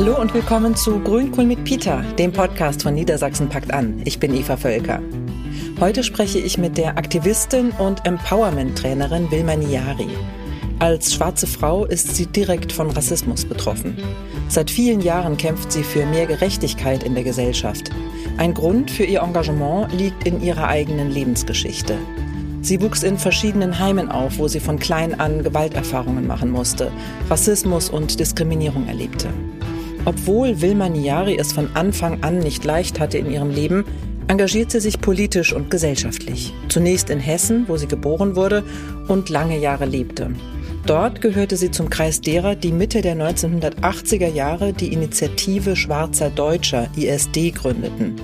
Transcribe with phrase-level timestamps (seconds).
[0.00, 4.00] Hallo und willkommen zu Grünkohl mit Peter, dem Podcast von Niedersachsen packt an.
[4.06, 5.02] Ich bin Eva Völker.
[5.78, 10.08] Heute spreche ich mit der Aktivistin und Empowerment-Trainerin Wilma Niari.
[10.78, 13.98] Als schwarze Frau ist sie direkt von Rassismus betroffen.
[14.48, 17.90] Seit vielen Jahren kämpft sie für mehr Gerechtigkeit in der Gesellschaft.
[18.38, 21.98] Ein Grund für ihr Engagement liegt in ihrer eigenen Lebensgeschichte.
[22.62, 26.90] Sie wuchs in verschiedenen Heimen auf, wo sie von klein an Gewalterfahrungen machen musste,
[27.28, 29.28] Rassismus und Diskriminierung erlebte.
[30.04, 33.84] Obwohl Wilma Niari es von Anfang an nicht leicht hatte in ihrem Leben,
[34.28, 36.54] engagiert sie sich politisch und gesellschaftlich.
[36.68, 38.62] Zunächst in Hessen, wo sie geboren wurde
[39.08, 40.30] und lange Jahre lebte.
[40.86, 46.88] Dort gehörte sie zum Kreis derer, die Mitte der 1980er Jahre die Initiative Schwarzer Deutscher
[46.96, 48.14] ISD gründeten.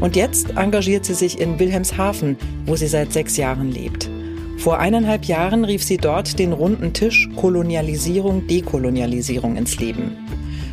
[0.00, 2.36] Und jetzt engagiert sie sich in Wilhelmshaven,
[2.66, 4.08] wo sie seit sechs Jahren lebt.
[4.56, 10.16] Vor eineinhalb Jahren rief sie dort den runden Tisch Kolonialisierung, Dekolonialisierung ins Leben.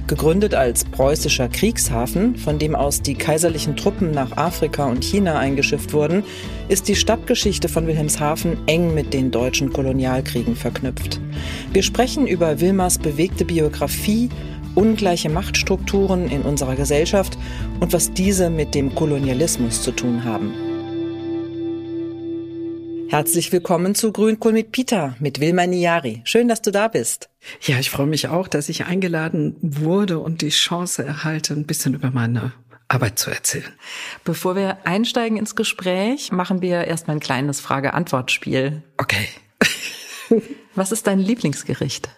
[0.07, 5.91] Gegründet als preußischer Kriegshafen, von dem aus die kaiserlichen Truppen nach Afrika und China eingeschifft
[5.91, 6.23] wurden,
[6.69, 11.19] ist die Stadtgeschichte von Wilhelmshaven eng mit den deutschen Kolonialkriegen verknüpft.
[11.73, 14.29] Wir sprechen über Wilmers bewegte Biografie,
[14.75, 17.37] ungleiche Machtstrukturen in unserer Gesellschaft
[17.81, 20.66] und was diese mit dem Kolonialismus zu tun haben.
[23.09, 26.21] Herzlich willkommen zu Grünkohl mit Peter mit Wilma Niari.
[26.25, 27.29] Schön, dass du da bist.
[27.61, 31.93] Ja, ich freue mich auch, dass ich eingeladen wurde und die Chance erhalte, ein bisschen
[31.93, 32.51] über meine
[32.89, 33.71] Arbeit zu erzählen.
[34.25, 38.83] Bevor wir einsteigen ins Gespräch, machen wir erstmal ein kleines Frage-Antwort-Spiel.
[38.97, 39.29] Okay.
[40.75, 42.09] Was ist dein Lieblingsgericht?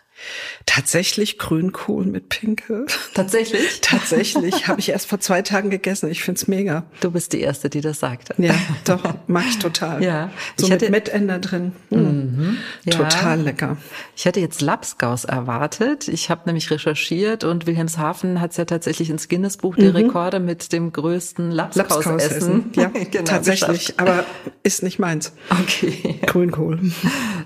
[0.65, 2.85] Tatsächlich Grünkohl mit Pinkel.
[3.13, 3.79] Tatsächlich?
[3.81, 4.67] Tatsächlich.
[4.67, 6.09] Habe ich erst vor zwei Tagen gegessen.
[6.11, 6.83] Ich find's mega.
[6.99, 8.29] Du bist die Erste, die das sagt.
[8.37, 8.53] Ja,
[8.85, 10.03] doch, mag ich total.
[10.09, 10.31] Ja.
[10.57, 11.73] So ich mit hatte, Mettender drin.
[11.89, 11.97] Mm.
[11.97, 12.57] Mhm.
[12.85, 12.91] Ja.
[12.97, 13.77] Total lecker.
[14.15, 16.07] Ich hätte jetzt Lapskaus erwartet.
[16.07, 20.71] Ich habe nämlich recherchiert und Wilhelmshaven hat es ja tatsächlich ins Guinness-Buch der Rekorde mit
[20.71, 22.11] dem größten Lapskausessen.
[22.11, 22.71] Lapskausessen.
[22.75, 23.87] Ja, genau, tatsächlich.
[23.87, 23.99] geschafft.
[23.99, 24.25] Aber
[24.63, 25.33] ist nicht meins.
[25.49, 26.79] Okay, Grünkohl.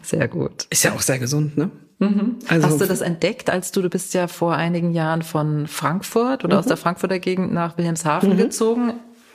[0.03, 0.67] sehr gut.
[0.69, 1.71] Ist ja auch sehr gesund, ne?
[1.99, 6.43] Also Hast du das entdeckt, als du, du bist ja vor einigen Jahren von Frankfurt
[6.43, 8.93] oder aus der Frankfurter Gegend nach Wilhelmshaven gezogen?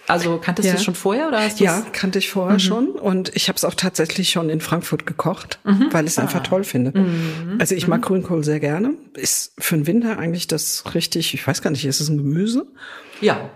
[0.08, 0.72] Also kanntest Ja.
[0.72, 3.56] du es schon vorher oder hast du Ja, kannte ich vorher schon und ich habe
[3.56, 5.58] es auch tatsächlich schon in Frankfurt gekocht,
[5.90, 6.92] weil ich es einfach toll finde.
[7.58, 8.94] Also ich mag Grünkohl sehr gerne.
[9.14, 12.66] Ist für den Winter eigentlich das richtig, ich weiß gar nicht, ist es ein Gemüse?
[13.20, 13.50] Ja.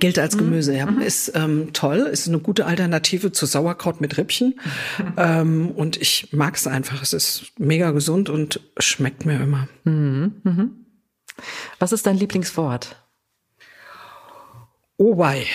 [0.00, 0.88] Gilt als Gemüse, ja.
[1.00, 4.58] Ist ähm, toll, ist eine gute Alternative zu Sauerkraut mit Rippchen.
[5.16, 7.02] ähm, und ich mag es einfach.
[7.02, 9.68] Es ist mega gesund und schmeckt mir immer.
[11.78, 12.96] Was ist dein Lieblingswort?
[14.98, 15.46] Oh wei.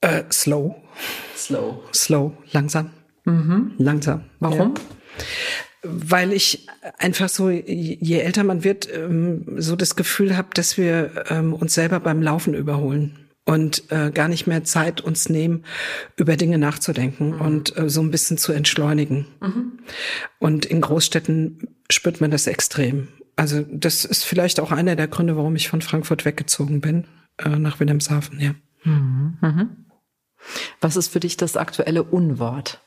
[0.00, 0.74] Äh, slow.
[1.36, 1.82] Slow.
[1.94, 2.32] Slow.
[2.52, 2.90] Langsam.
[3.78, 4.24] Langsam.
[4.40, 4.74] Warum?
[5.82, 6.66] weil ich
[6.98, 11.74] einfach so, je älter man wird, ähm, so das Gefühl habe, dass wir ähm, uns
[11.74, 15.64] selber beim Laufen überholen und äh, gar nicht mehr Zeit uns nehmen,
[16.16, 19.26] über Dinge nachzudenken und äh, so ein bisschen zu entschleunigen.
[20.38, 23.08] Und in Großstädten spürt man das extrem.
[23.34, 27.06] Also das ist vielleicht auch einer der Gründe, warum ich von Frankfurt weggezogen bin,
[27.44, 28.54] äh, nach Wilhelmshaven, ja.
[30.80, 32.80] Was ist für dich das aktuelle Unwort?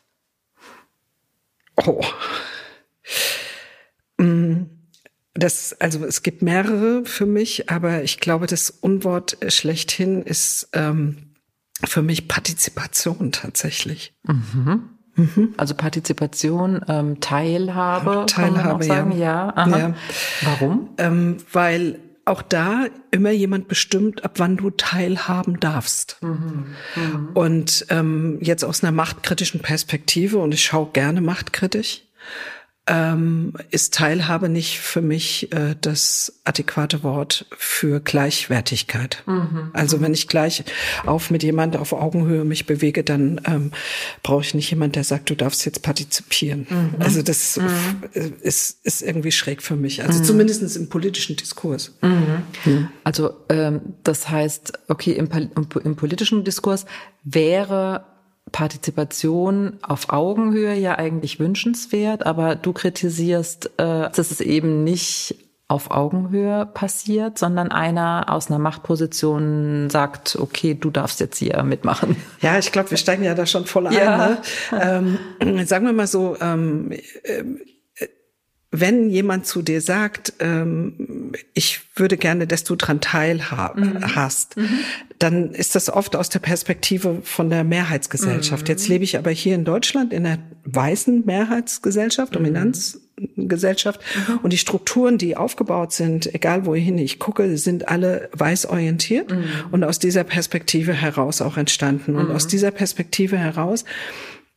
[1.77, 2.03] Oh.
[4.17, 4.63] Mm,
[5.33, 11.35] Das, also es gibt mehrere für mich, aber ich glaube, das Unwort schlechthin ist ähm,
[11.83, 14.13] für mich Partizipation tatsächlich.
[15.57, 19.53] Also Partizipation, ähm, Teilhabe, kann man auch Teilhabe, sagen, ja.
[19.55, 19.93] Ja.
[20.43, 20.89] Warum?
[20.97, 26.17] Ähm, weil auch da immer jemand bestimmt, ab wann du teilhaben darfst.
[27.35, 32.01] Und ähm, jetzt aus einer machtkritischen Perspektive, und ich schaue gerne machtkritisch,
[32.87, 39.23] ähm, ist Teilhabe nicht für mich äh, das adäquate Wort für Gleichwertigkeit.
[39.73, 40.63] Also wenn ich gleich
[41.05, 43.71] auf mit jemand auf Augenhöhe mich bewege, dann ähm,
[44.21, 46.67] brauche ich nicht jemand, der sagt, du darfst jetzt partizipieren.
[46.99, 50.03] Also das äh, ist, ist irgendwie schräg für mich.
[50.03, 51.97] Also zumindest im politischen Diskurs.
[53.03, 55.27] Also ähm, das heißt, okay, im,
[55.83, 56.85] im politischen Diskurs
[57.23, 58.05] wäre
[58.55, 65.35] Partizipation auf Augenhöhe ja eigentlich wünschenswert, aber du kritisierst, äh, dass es eben nicht
[65.67, 72.15] auf Augenhöhe passiert, sondern einer aus einer Machtposition sagt, okay, du darfst jetzt hier mitmachen.
[72.39, 73.93] Ja, ich glaube, wir steigen ja da schon voll ein.
[73.93, 74.37] Ja.
[74.71, 75.17] Ne?
[75.41, 76.93] Ähm, sagen wir mal so, ähm,
[77.25, 77.59] ähm,
[78.71, 84.55] wenn jemand zu dir sagt, ähm, ich würde gerne, dass du dran teilhaben hast,
[85.19, 88.67] dann ist das oft aus der Perspektive von der Mehrheitsgesellschaft.
[88.67, 92.99] Jetzt lebe ich aber hier in Deutschland in einer weißen Mehrheitsgesellschaft, Dominanz
[93.37, 94.01] Gesellschaft.
[94.27, 94.39] Mhm.
[94.39, 99.45] Und die Strukturen, die aufgebaut sind, egal wohin ich gucke, sind alle weiß orientiert mhm.
[99.71, 102.15] und aus dieser Perspektive heraus auch entstanden.
[102.15, 102.35] Und mhm.
[102.35, 103.85] aus dieser Perspektive heraus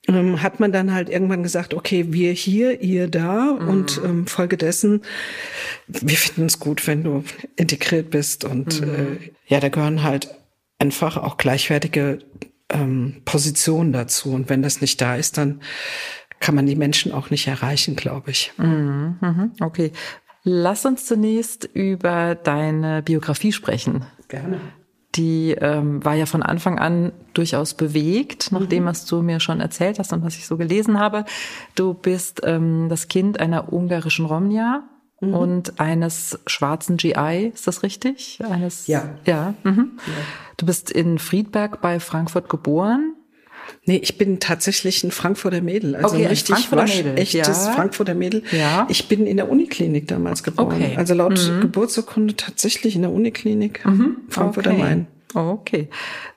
[0.09, 3.69] ähm, hat man dann halt irgendwann gesagt, okay, wir hier, ihr da mhm.
[3.69, 5.03] und ähm, folgedessen,
[5.87, 7.23] wir finden es gut, wenn du
[7.57, 8.89] integriert bist und mhm.
[8.89, 10.35] äh, ja, da gehören halt
[10.79, 12.19] einfach auch gleichwertige
[12.71, 15.61] ähm, Positionen dazu und wenn das nicht da ist, dann
[16.41, 18.53] kann man die Menschen auch nicht erreichen, glaube ich.
[18.59, 19.17] Mhm.
[19.21, 19.53] mhm.
[19.61, 19.93] Okay.
[20.45, 24.07] Lass uns zunächst über deine Biografie sprechen.
[24.29, 24.61] Gerne
[25.19, 28.89] die ähm, war ja von Anfang an durchaus bewegt, nach dem, mhm.
[28.89, 31.25] was du mir schon erzählt hast und was ich so gelesen habe.
[31.75, 34.85] Du bist ähm, das Kind einer ungarischen Romnia
[35.21, 35.35] mhm.
[35.35, 38.39] und eines schwarzen GI, ist das richtig?
[38.43, 39.17] Eines, ja.
[39.25, 39.99] Ja, mhm.
[40.07, 40.13] ja.
[40.57, 43.15] Du bist in Friedberg bei Frankfurt geboren.
[43.85, 45.97] Nee, ich bin tatsächlich ein Frankfurter Mädel.
[45.97, 47.19] Also okay, ein richtig Frankfurter wasch, Mädel.
[47.19, 47.73] echtes ja.
[47.73, 48.43] Frankfurter Mädel.
[48.53, 48.87] Ja.
[48.89, 50.77] Ich bin in der Uniklinik damals geboren.
[50.77, 50.95] Okay.
[50.97, 51.61] Also laut mhm.
[51.61, 54.19] Geburtsurkunde tatsächlich in der Uniklinik mhm.
[54.29, 54.83] Frankfurter okay.
[54.83, 55.07] Main.
[55.35, 55.89] Okay.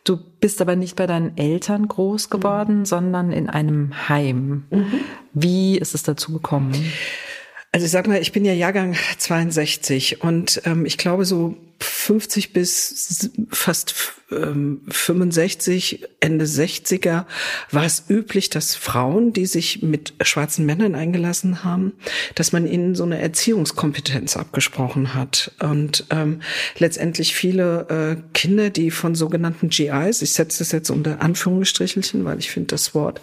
[0.04, 2.86] Du bist aber nicht bei deinen Eltern groß geworden, mhm.
[2.86, 4.66] sondern in einem Heim.
[4.70, 4.86] Mhm.
[5.34, 6.74] Wie ist es dazu gekommen?
[7.74, 12.52] Also ich sag mal, ich bin ja Jahrgang 62 und ähm, ich glaube so 50
[12.52, 13.96] bis fast
[14.30, 17.26] ähm, 65, Ende 60er
[17.72, 21.94] war es üblich, dass Frauen, die sich mit schwarzen Männern eingelassen haben,
[22.36, 25.54] dass man ihnen so eine Erziehungskompetenz abgesprochen hat.
[25.62, 26.42] Und ähm,
[26.78, 32.40] letztendlich viele äh, Kinder, die von sogenannten GIs, ich setze das jetzt unter Anführungsstrichelchen, weil
[32.40, 33.22] ich finde das Wort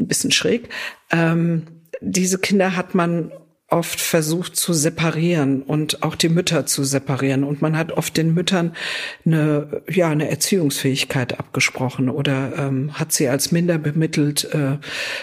[0.00, 0.70] ein bisschen schräg,
[1.10, 1.66] ähm,
[2.00, 3.32] diese Kinder hat man
[3.68, 7.42] oft versucht zu separieren und auch die Mütter zu separieren.
[7.42, 8.76] Und man hat oft den Müttern
[9.24, 14.78] eine, ja, eine Erziehungsfähigkeit abgesprochen oder ähm, hat sie als minder bemittelt äh,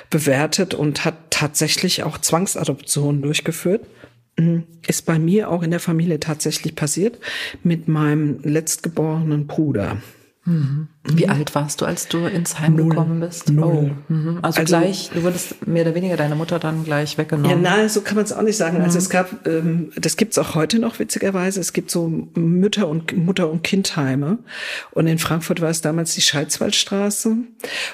[0.10, 3.86] bewertet und hat tatsächlich auch Zwangsadoptionen durchgeführt.
[4.38, 4.64] Mhm.
[4.88, 7.20] Ist bei mir auch in der Familie tatsächlich passiert
[7.64, 9.98] mit meinem letztgeborenen Bruder.
[10.46, 10.90] Mhm.
[11.06, 12.90] Wie alt warst du, als du ins Heim Null.
[12.90, 13.50] gekommen bist?
[13.50, 13.92] Null.
[14.10, 14.14] Oh.
[14.14, 14.40] Mhm.
[14.42, 17.50] Also, also, gleich, du wurdest mehr oder weniger deine Mutter dann gleich weggenommen.
[17.50, 18.78] Ja, nein, so kann man es auch nicht sagen.
[18.78, 18.86] Also mhm.
[18.86, 21.62] Also es gab, ähm, das gibt's auch heute noch witzigerweise.
[21.62, 24.40] Es gibt so Mütter und Mutter und Kindheime.
[24.92, 27.38] Und in Frankfurt war es damals die Scheizwaldstraße.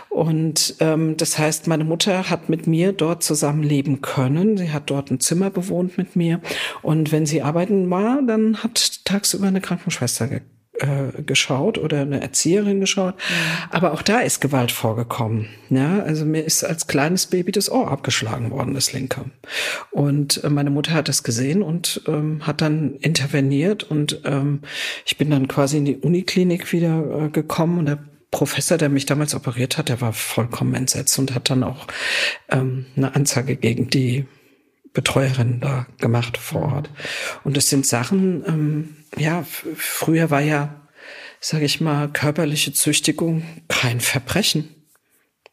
[0.09, 4.57] Und ähm, das heißt, meine Mutter hat mit mir dort zusammen leben können.
[4.57, 6.41] Sie hat dort ein Zimmer bewohnt mit mir.
[6.81, 12.21] Und wenn sie arbeiten war, dann hat tagsüber eine Krankenschwester gekommen äh, geschaut oder eine
[12.21, 13.15] Erzieherin geschaut.
[13.15, 13.69] Mhm.
[13.71, 15.47] Aber auch da ist Gewalt vorgekommen.
[15.69, 19.25] Ja, also mir ist als kleines Baby das Ohr abgeschlagen worden, das linke.
[19.91, 24.61] Und äh, meine Mutter hat das gesehen und ähm, hat dann interveniert und ähm,
[25.05, 27.99] ich bin dann quasi in die Uniklinik wieder äh, gekommen und der
[28.31, 31.87] Professor, der mich damals operiert hat, der war vollkommen entsetzt und hat dann auch
[32.49, 34.25] ähm, eine Anzeige gegen die
[34.99, 36.89] Betreuerin da gemacht vor Ort.
[37.45, 39.45] Und das sind Sachen, ähm, ja,
[39.77, 40.75] früher war ja,
[41.39, 44.67] sage ich mal, körperliche Züchtigung kein Verbrechen.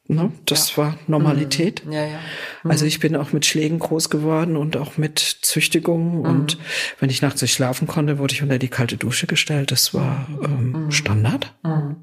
[0.08, 0.32] Ne?
[0.46, 0.78] Das ja.
[0.78, 1.86] war Normalität.
[1.86, 1.92] Mhm.
[1.92, 2.18] Ja, ja.
[2.64, 2.70] Mhm.
[2.72, 6.18] Also ich bin auch mit Schlägen groß geworden und auch mit Züchtigungen.
[6.18, 6.24] Mhm.
[6.24, 6.58] Und
[6.98, 9.70] wenn ich nachts nicht schlafen konnte, wurde ich unter die kalte Dusche gestellt.
[9.70, 10.90] Das war ähm, mhm.
[10.90, 11.54] Standard.
[11.62, 11.96] Mhm.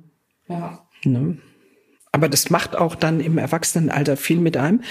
[0.48, 0.88] Ja.
[1.04, 1.40] Ne?
[2.14, 4.82] Aber das macht auch dann im Erwachsenenalter viel mit einem.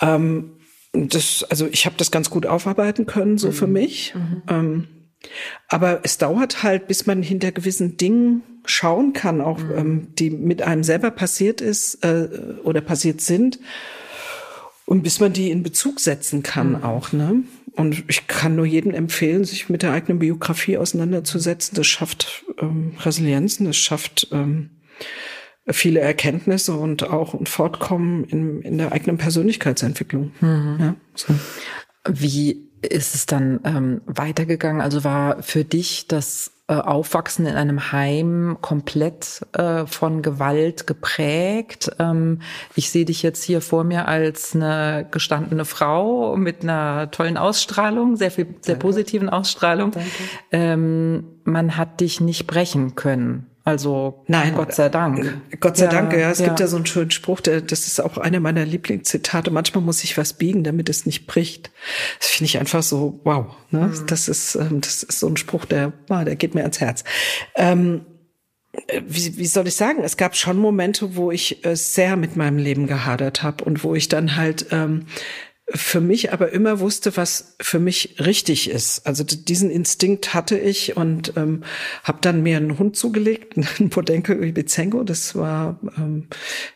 [0.00, 0.55] Ähm,
[0.96, 3.72] das, also ich habe das ganz gut aufarbeiten können, so für mhm.
[3.72, 4.14] mich.
[4.48, 4.88] Ähm,
[5.68, 9.72] aber es dauert halt, bis man hinter gewissen Dingen schauen kann, auch mhm.
[9.76, 12.28] ähm, die mit einem selber passiert ist äh,
[12.62, 13.58] oder passiert sind.
[14.84, 16.84] Und bis man die in Bezug setzen kann mhm.
[16.84, 17.42] auch, ne?
[17.72, 21.76] Und ich kann nur jedem empfehlen, sich mit der eigenen Biografie auseinanderzusetzen.
[21.76, 24.70] Das schafft ähm, Resilienzen, das schafft ähm,
[25.68, 30.32] viele Erkenntnisse und auch ein Fortkommen in, in der eigenen Persönlichkeitsentwicklung.
[30.40, 30.76] Mhm.
[30.80, 31.34] Ja, so.
[32.08, 34.80] Wie ist es dann ähm, weitergegangen?
[34.80, 41.90] Also war für dich das äh, Aufwachsen in einem Heim komplett äh, von Gewalt geprägt?
[41.98, 42.40] Ähm,
[42.76, 48.16] ich sehe dich jetzt hier vor mir als eine gestandene Frau mit einer tollen Ausstrahlung,
[48.16, 48.86] sehr viel, sehr Danke.
[48.86, 49.92] positiven Ausstrahlung.
[50.52, 53.46] Ähm, man hat dich nicht brechen können.
[53.66, 55.40] Also Nein, Gott sei Dank.
[55.58, 56.30] Gott sei ja, Dank, ja.
[56.30, 56.46] Es ja.
[56.46, 59.50] gibt ja so einen schönen Spruch, der, das ist auch einer meiner Lieblingszitate.
[59.50, 61.72] Manchmal muss ich was biegen, damit es nicht bricht.
[62.20, 63.46] Das finde ich einfach so, wow.
[63.72, 63.88] Ne?
[63.88, 64.06] Mhm.
[64.06, 67.02] Das ist, ähm, das ist so ein Spruch, der, der geht mir ans Herz.
[67.56, 68.06] Ähm,
[69.04, 70.04] wie, wie soll ich sagen?
[70.04, 73.96] Es gab schon Momente, wo ich äh, sehr mit meinem Leben gehadert habe und wo
[73.96, 75.06] ich dann halt ähm,
[75.74, 79.04] für mich aber immer wusste, was für mich richtig ist.
[79.04, 81.64] Also diesen Instinkt hatte ich und ähm,
[82.04, 86.28] habe dann mir einen Hund zugelegt, einen Bodenko Ibizenko, das war ähm,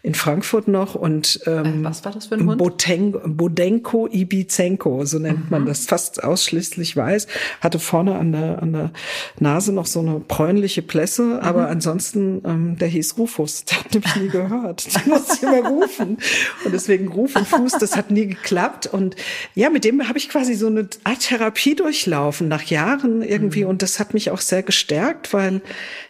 [0.02, 2.58] in Frankfurt noch und ähm, äh, was war das für ein Hund?
[2.58, 5.50] Boten Bodenko Ibizenko, so nennt mhm.
[5.50, 7.28] man das, fast ausschließlich weiß,
[7.60, 8.90] hatte vorne an der an der
[9.38, 11.38] Nase noch so eine bräunliche Plässe, mhm.
[11.38, 15.68] aber ansonsten ähm, der hieß Rufus, der hat nämlich nie gehört, den musste ich immer
[15.68, 16.18] rufen
[16.64, 19.16] und deswegen Ruf und Fuß, das hat nie geklappt gehabt und
[19.54, 23.70] ja, mit dem habe ich quasi so eine Art Therapie durchlaufen nach Jahren irgendwie mhm.
[23.70, 25.60] und das hat mich auch sehr gestärkt, weil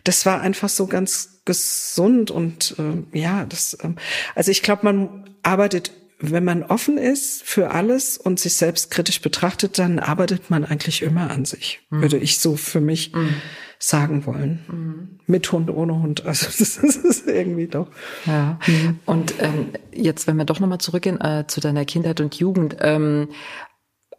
[0.05, 3.91] das war einfach so ganz gesund und äh, ja, das äh,
[4.35, 9.23] also ich glaube, man arbeitet wenn man offen ist für alles und sich selbst kritisch
[9.23, 12.03] betrachtet, dann arbeitet man eigentlich immer an sich, mhm.
[12.03, 13.37] würde ich so für mich mhm.
[13.83, 14.61] Sagen wollen.
[14.69, 15.19] Mhm.
[15.27, 16.27] Mit Hund, ohne Hund.
[16.27, 17.89] Also das ist irgendwie doch.
[18.27, 18.59] Ja.
[18.67, 19.01] Mhm.
[19.07, 23.29] Und ähm, jetzt, wenn wir doch nochmal zurückgehen äh, zu deiner Kindheit und Jugend, ähm,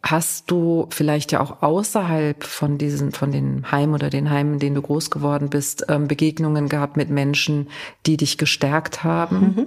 [0.04, 4.58] Hast du vielleicht ja auch außerhalb von diesen, von den Heimen oder den Heimen, in
[4.58, 7.68] denen du groß geworden bist, ähm, Begegnungen gehabt mit Menschen,
[8.04, 9.38] die dich gestärkt haben?
[9.38, 9.66] Mhm.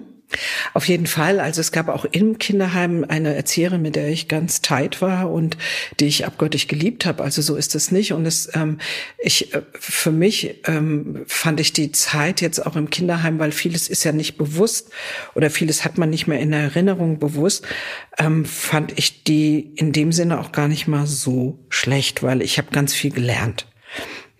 [0.73, 1.39] Auf jeden Fall.
[1.39, 5.57] Also es gab auch im Kinderheim eine Erzieherin, mit der ich ganz tight war und
[5.99, 7.23] die ich abgöttisch geliebt habe.
[7.23, 8.13] Also so ist es nicht.
[8.13, 8.79] Und es, ähm,
[9.17, 13.87] ich, äh, für mich ähm, fand ich die Zeit jetzt auch im Kinderheim, weil vieles
[13.87, 14.89] ist ja nicht bewusst
[15.35, 17.65] oder vieles hat man nicht mehr in Erinnerung bewusst,
[18.17, 22.57] ähm, fand ich die in dem Sinne auch gar nicht mal so schlecht, weil ich
[22.57, 23.67] habe ganz viel gelernt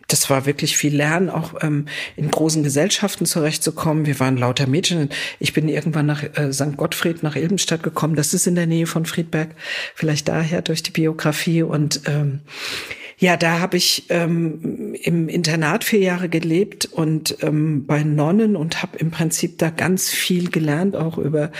[0.07, 1.85] das war wirklich viel Lernen, auch ähm,
[2.15, 4.05] in großen Gesellschaften zurechtzukommen.
[4.05, 5.09] Wir waren lauter Mädchen.
[5.39, 6.77] Ich bin irgendwann nach äh, St.
[6.77, 8.15] Gottfried, nach Ilbenstadt gekommen.
[8.15, 9.55] Das ist in der Nähe von Friedberg,
[9.95, 11.63] vielleicht daher durch die Biografie.
[11.63, 12.41] Und ähm,
[13.17, 18.81] ja, da habe ich ähm, im Internat vier Jahre gelebt und ähm, bei Nonnen und
[18.81, 21.51] habe im Prinzip da ganz viel gelernt, auch über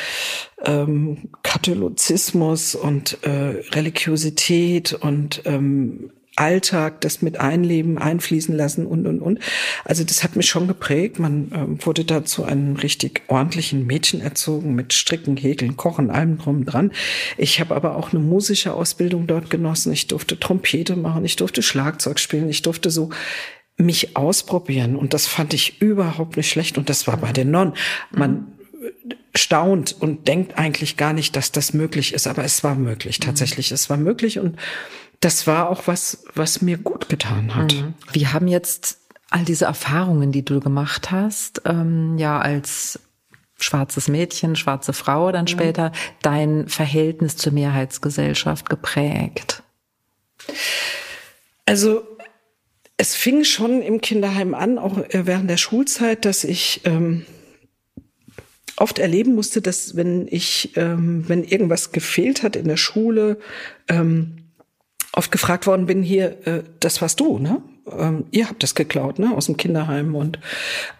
[0.65, 9.21] ähm, Katholizismus und äh, Religiosität und ähm, Alltag, das mit einleben, einfließen lassen und, und,
[9.21, 9.39] und.
[9.83, 11.19] Also das hat mich schon geprägt.
[11.19, 16.37] Man äh, wurde da zu einem richtig ordentlichen Mädchen erzogen mit Stricken, Häkeln, Kochen, allem
[16.37, 16.91] drum dran.
[17.37, 19.93] Ich habe aber auch eine musische Ausbildung dort genossen.
[19.93, 23.09] Ich durfte Trompete machen, ich durfte Schlagzeug spielen, ich durfte so
[23.77, 24.95] mich ausprobieren.
[24.95, 26.77] Und das fand ich überhaupt nicht schlecht.
[26.77, 27.73] Und das war bei den Nonnen.
[28.11, 28.47] Man
[29.35, 32.27] staunt und denkt eigentlich gar nicht, dass das möglich ist.
[32.27, 33.71] Aber es war möglich, tatsächlich.
[33.71, 34.57] Es war möglich und
[35.19, 37.73] das war auch was, was mir gut getan hat.
[37.73, 37.93] Mhm.
[38.11, 42.99] Wie haben jetzt all diese Erfahrungen, die du gemacht hast, ähm, ja als
[43.57, 45.91] schwarzes Mädchen, schwarze Frau dann später,
[46.21, 49.63] dein Verhältnis zur Mehrheitsgesellschaft geprägt?
[51.65, 52.03] Also
[52.97, 57.25] es fing schon im Kinderheim an, auch äh, während der Schulzeit, dass ich ähm,
[58.77, 63.39] oft erleben musste, dass wenn ich, ähm, wenn irgendwas gefehlt hat in der Schule,
[63.87, 64.44] ähm,
[65.15, 67.61] oft gefragt worden bin, hier, äh, das warst du, ne?
[67.91, 69.33] Ähm, ihr habt das geklaut, ne?
[69.35, 70.15] Aus dem Kinderheim.
[70.15, 70.39] Und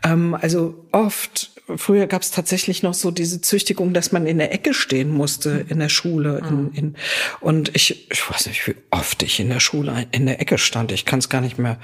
[0.03, 4.53] ähm, also oft früher gab es tatsächlich noch so diese Züchtigung, dass man in der
[4.53, 6.41] Ecke stehen musste in der Schule.
[6.47, 6.71] In, mhm.
[6.73, 6.95] in,
[7.41, 10.91] und ich, ich weiß nicht, wie oft ich in der Schule in der Ecke stand.
[10.91, 11.79] Ich kann es gar nicht mehr,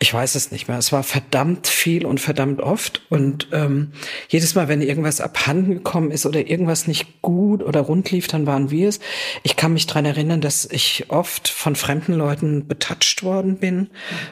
[0.00, 0.78] ich weiß es nicht mehr.
[0.78, 3.02] Es war verdammt viel und verdammt oft.
[3.10, 3.92] Und ähm,
[4.28, 8.46] jedes Mal, wenn irgendwas abhanden gekommen ist oder irgendwas nicht gut oder rund lief, dann
[8.46, 8.98] waren wir es.
[9.44, 13.88] Ich kann mich dran erinnern, dass ich oft von fremden Leuten betatscht worden bin, mhm.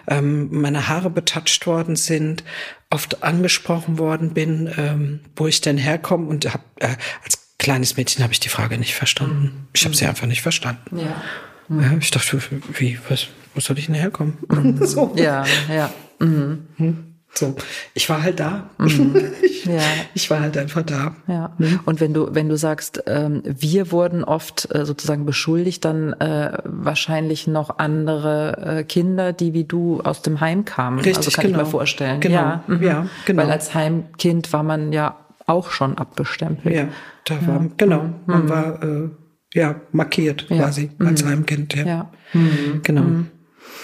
[0.08, 2.44] Ähm, meine Haare betatscht worden sind
[2.90, 8.24] oft angesprochen worden bin, ähm, wo ich denn herkomme und hab, äh, als kleines Mädchen
[8.24, 9.42] habe ich die Frage nicht verstanden.
[9.42, 9.66] Mhm.
[9.72, 10.98] Ich habe sie einfach nicht verstanden.
[10.98, 11.22] Ja.
[11.68, 11.82] Mhm.
[11.82, 11.92] ja.
[12.00, 12.40] Ich dachte,
[12.78, 14.38] wie, was, wo soll ich denn herkommen?
[14.48, 14.84] Mhm.
[14.86, 15.12] so.
[15.16, 15.92] Ja, ja.
[16.18, 17.09] Mhm.
[17.32, 17.54] So,
[17.94, 18.70] ich war halt da.
[18.78, 19.14] Mhm.
[19.42, 19.80] ich, ja.
[20.14, 21.14] ich war halt einfach da.
[21.26, 21.54] Ja.
[21.58, 21.80] Mhm.
[21.84, 26.58] Und wenn du wenn du sagst, ähm, wir wurden oft äh, sozusagen beschuldigt, dann äh,
[26.64, 30.98] wahrscheinlich noch andere äh, Kinder, die wie du aus dem Heim kamen.
[30.98, 31.58] Richtig, also kann genau.
[31.58, 32.20] ich mir vorstellen.
[32.20, 32.34] Genau.
[32.34, 32.82] Ja, mhm.
[32.82, 33.42] ja, genau.
[33.42, 36.74] Weil als Heimkind war man ja auch schon abbestempelt.
[36.74, 36.88] Ja,
[37.24, 37.46] da ja.
[37.46, 38.02] war genau.
[38.02, 38.14] Mhm.
[38.26, 39.08] Man war äh,
[39.54, 41.28] ja markiert quasi als mhm.
[41.28, 41.74] Heimkind.
[41.74, 42.10] Ja.
[42.32, 42.80] Mhm.
[42.82, 43.02] genau.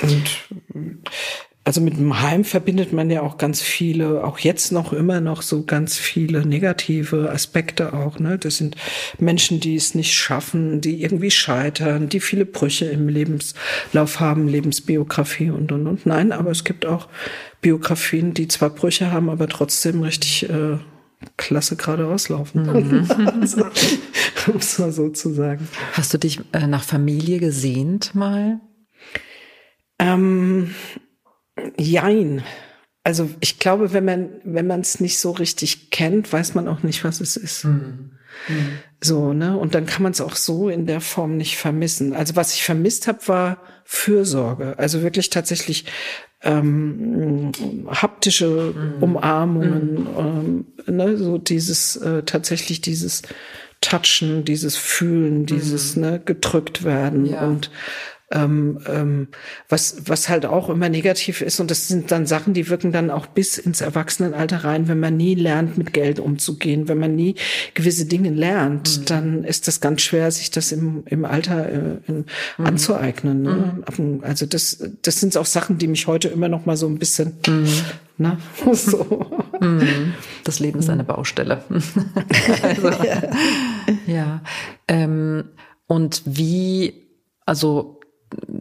[0.02, 0.48] Und
[1.66, 5.42] also mit dem Heim verbindet man ja auch ganz viele, auch jetzt noch immer noch
[5.42, 8.20] so ganz viele negative Aspekte auch.
[8.20, 8.38] Ne?
[8.38, 8.76] Das sind
[9.18, 15.50] Menschen, die es nicht schaffen, die irgendwie scheitern, die viele Brüche im Lebenslauf haben, Lebensbiografie
[15.50, 16.06] und und und.
[16.06, 17.08] Nein, aber es gibt auch
[17.60, 20.78] Biografien, die zwar Brüche haben, aber trotzdem richtig äh,
[21.36, 22.62] klasse geradeaus laufen.
[22.62, 23.08] Mhm.
[23.40, 23.64] also,
[24.46, 25.66] um es mal so zu sagen.
[25.94, 28.60] Hast du dich äh, nach Familie gesehnt mal?
[29.98, 30.70] Ähm,
[31.78, 32.42] Jein.
[33.04, 36.82] Also ich glaube, wenn man wenn man es nicht so richtig kennt, weiß man auch
[36.82, 37.64] nicht, was es ist.
[37.64, 38.10] Mhm.
[38.48, 38.78] Mhm.
[39.00, 39.56] So, ne?
[39.56, 42.12] Und dann kann man es auch so in der Form nicht vermissen.
[42.12, 44.78] Also was ich vermisst habe, war Fürsorge.
[44.78, 45.86] Also wirklich tatsächlich
[46.42, 47.52] ähm,
[47.88, 49.02] haptische mhm.
[49.02, 50.64] Umarmungen, mhm.
[50.86, 51.16] ähm, ne?
[51.16, 53.22] so dieses äh, tatsächlich dieses
[53.80, 56.02] Touchen, dieses Fühlen, dieses mhm.
[56.02, 57.46] ne, gedrückt werden ja.
[57.46, 57.70] und
[58.32, 59.28] ähm, ähm,
[59.68, 61.60] was, was halt auch immer negativ ist.
[61.60, 64.88] Und das sind dann Sachen, die wirken dann auch bis ins Erwachsenenalter rein.
[64.88, 67.36] Wenn man nie lernt, mit Geld umzugehen, wenn man nie
[67.74, 69.04] gewisse Dinge lernt, mhm.
[69.04, 72.24] dann ist das ganz schwer, sich das im, im Alter äh, in,
[72.58, 72.66] mhm.
[72.66, 73.42] anzueignen.
[73.42, 73.82] Ne?
[73.96, 74.20] Mhm.
[74.22, 77.34] Also das, das sind auch Sachen, die mich heute immer noch mal so ein bisschen,
[77.46, 77.68] mhm.
[78.18, 78.38] ne?
[78.72, 79.30] so.
[79.60, 80.14] Mhm.
[80.44, 81.62] Das Leben ist eine Baustelle.
[82.62, 83.22] also, ja.
[84.06, 84.42] ja.
[84.88, 85.44] Ähm,
[85.86, 87.06] und wie,
[87.44, 87.95] also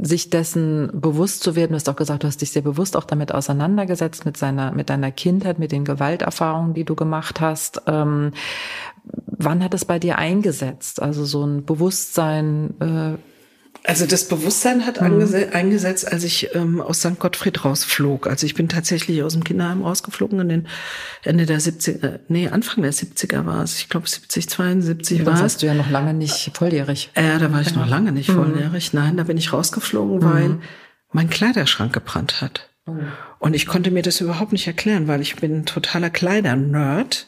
[0.01, 3.03] sich dessen bewusst zu werden, du hast auch gesagt, du hast dich sehr bewusst auch
[3.03, 7.81] damit auseinandergesetzt, mit seiner, mit deiner Kindheit, mit den Gewalterfahrungen, die du gemacht hast.
[7.88, 8.31] Ähm,
[9.25, 11.01] wann hat es bei dir eingesetzt?
[11.01, 13.17] Also so ein Bewusstsein, äh,
[13.84, 15.27] also das Bewusstsein hat mhm.
[15.51, 17.20] eingesetzt, als ich ähm, aus St.
[17.20, 18.27] Gottfried rausflog.
[18.27, 20.67] Also ich bin tatsächlich aus dem Kinderheim rausgeflogen in den
[21.24, 23.77] Ende der 70er, äh, nee, Anfang der 70er war es.
[23.77, 25.41] Ich glaube 70, 72 war es.
[25.41, 27.12] warst du ja noch lange nicht volljährig.
[27.13, 28.36] Äh, da war ich noch lange nicht mhm.
[28.36, 28.94] volljährig.
[28.94, 30.24] Nein, da bin ich rausgeflogen, mhm.
[30.24, 30.60] weil
[31.12, 32.70] mein Kleiderschrank gebrannt hat.
[32.88, 32.94] Oh.
[33.39, 37.27] Und ich konnte mir das überhaupt nicht erklären, weil ich bin ein totaler Kleidernerd.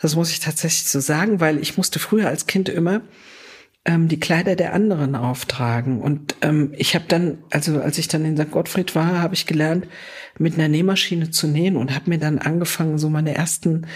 [0.00, 3.02] Das muss ich tatsächlich so sagen, weil ich musste früher als Kind immer
[3.84, 6.00] ähm, die Kleider der anderen auftragen.
[6.00, 8.50] Und ähm, ich habe dann, also als ich dann in St.
[8.50, 9.86] Gottfried war, habe ich gelernt,
[10.38, 13.86] mit einer Nähmaschine zu nähen und habe mir dann angefangen, so meine ersten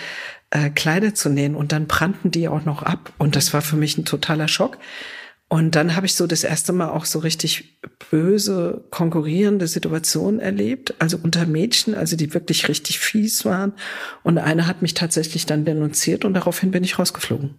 [0.50, 1.54] äh, Kleider zu nähen.
[1.54, 3.12] Und dann brannten die auch noch ab.
[3.18, 4.78] Und das war für mich ein totaler Schock.
[5.48, 10.94] Und dann habe ich so das erste Mal auch so richtig böse, konkurrierende Situationen erlebt,
[10.98, 13.72] also unter Mädchen, also die wirklich richtig fies waren.
[14.24, 17.54] Und eine hat mich tatsächlich dann denunziert und daraufhin bin ich rausgeflogen.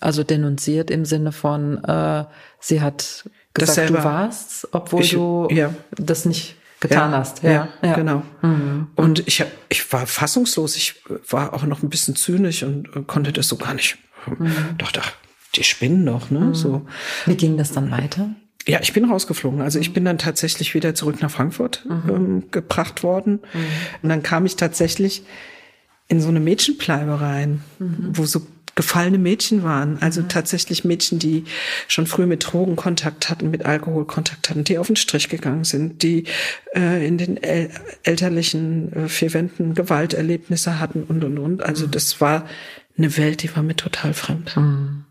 [0.00, 2.24] Also denunziert im Sinne von, äh,
[2.60, 5.74] sie hat gesagt, selber, du warst, obwohl ich, du ja.
[5.96, 7.42] das nicht getan ja, hast.
[7.42, 7.94] Ja, ja.
[7.94, 8.22] genau.
[8.42, 8.88] Mhm.
[8.96, 13.48] Und ich, ich war fassungslos, ich war auch noch ein bisschen zynisch und konnte das
[13.48, 13.98] so gar nicht.
[14.26, 14.78] Mhm.
[14.78, 15.12] Dachte, ach,
[15.54, 16.40] die spinnen doch, ne?
[16.40, 16.54] Mhm.
[16.54, 16.86] So.
[17.26, 18.30] Wie ging das dann weiter?
[18.66, 19.62] Ja, ich bin rausgeflogen.
[19.62, 22.10] Also ich bin dann tatsächlich wieder zurück nach Frankfurt mhm.
[22.10, 23.40] ähm, gebracht worden.
[23.52, 23.66] Mhm.
[24.02, 25.24] Und dann kam ich tatsächlich
[26.08, 28.10] in so eine Mädchenbleibe rein, mhm.
[28.12, 29.98] wo so gefallene Mädchen waren.
[30.00, 30.28] Also mhm.
[30.28, 31.44] tatsächlich Mädchen, die
[31.88, 35.64] schon früh mit Drogen Kontakt hatten, mit Alkohol Kontakt hatten, die auf den Strich gegangen
[35.64, 36.24] sind, die
[36.74, 37.70] äh, in den el
[38.02, 41.62] elterlichen äh, vier Wänden Gewalterlebnisse hatten und, und, und.
[41.62, 41.90] Also mhm.
[41.90, 42.46] das war
[42.96, 44.56] eine Welt, die war mir total fremd.
[44.56, 45.04] Mhm.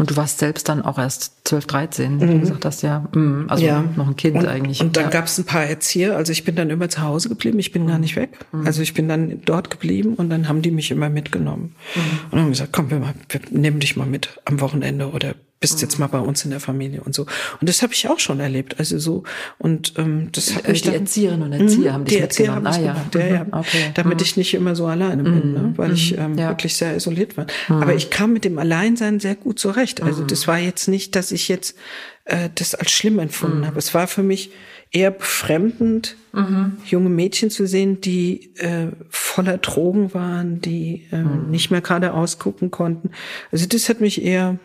[0.00, 2.30] Und du warst selbst dann auch erst 12, 13, wie mhm.
[2.30, 3.06] du gesagt hast, ja.
[3.14, 3.44] Mhm.
[3.48, 3.84] Also ja.
[3.96, 4.80] noch ein Kind und, eigentlich.
[4.80, 5.10] Und dann ja.
[5.10, 6.16] gab es ein paar Erzieher.
[6.16, 7.88] Also ich bin dann immer zu Hause geblieben, ich bin mhm.
[7.88, 8.30] gar nicht weg.
[8.52, 8.66] Mhm.
[8.66, 11.74] Also ich bin dann dort geblieben und dann haben die mich immer mitgenommen.
[11.94, 12.00] Mhm.
[12.30, 15.82] Und haben gesagt, komm, wir, mal, wir nehmen dich mal mit am Wochenende oder bist
[15.82, 16.04] jetzt mhm.
[16.04, 17.26] mal bei uns in der Familie und so.
[17.60, 18.76] Und das habe ich auch schon erlebt.
[18.78, 19.24] Also so
[19.58, 22.66] und ähm, das hat mich die dann, Erzieherinnen und Erzieher haben dich die Erzieher haben
[22.66, 22.92] ah, ja.
[22.92, 23.46] Gemacht, ja, ja.
[23.52, 23.90] Okay.
[23.94, 24.22] Damit mhm.
[24.22, 25.72] ich nicht immer so alleine bin, ne?
[25.76, 26.48] weil ich ähm, ja.
[26.48, 27.46] wirklich sehr isoliert war.
[27.68, 30.02] Aber ich kam mit dem Alleinsein sehr gut zurecht.
[30.02, 31.76] Also das war jetzt nicht, dass ich jetzt
[32.24, 33.78] äh, das als schlimm empfunden habe.
[33.78, 34.50] Es war für mich
[34.92, 36.78] eher befremdend, mhm.
[36.84, 41.50] junge Mädchen zu sehen, die äh, voller Drogen waren, die äh, mhm.
[41.50, 43.10] nicht mehr gerade ausgucken konnten.
[43.52, 44.58] Also das hat mich eher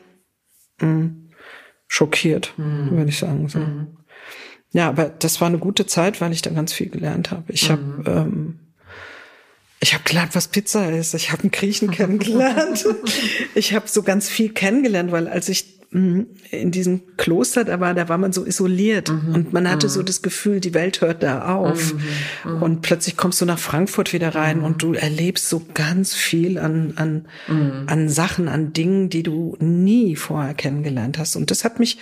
[0.81, 1.29] Mhm.
[1.88, 2.91] schockiert, mhm.
[2.91, 3.47] würde ich sagen.
[3.47, 3.59] So.
[3.59, 3.97] Mhm.
[4.71, 7.51] Ja, aber das war eine gute Zeit, weil ich da ganz viel gelernt habe.
[7.51, 8.03] Ich habe mhm.
[8.07, 8.59] ähm,
[9.85, 11.13] ich habe gelernt, was Pizza ist.
[11.13, 12.85] Ich habe einen Griechen kennengelernt.
[13.55, 15.74] ich habe so ganz viel kennengelernt, weil als ich.
[15.91, 19.34] In diesem Kloster da war, da war man so isoliert mhm.
[19.34, 19.91] und man hatte mhm.
[19.91, 21.93] so das Gefühl, die Welt hört da auf.
[21.93, 22.56] Mhm.
[22.56, 22.62] mhm.
[22.63, 26.93] Und plötzlich kommst du nach Frankfurt wieder rein und du erlebst so ganz viel an,
[26.98, 27.28] an,
[27.88, 31.36] an Sachen, an Dingen, die du nie vorher kennengelernt hast.
[31.36, 31.98] Und das hat mich,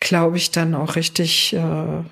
[0.00, 2.04] glaube ich, dann auch richtig äh,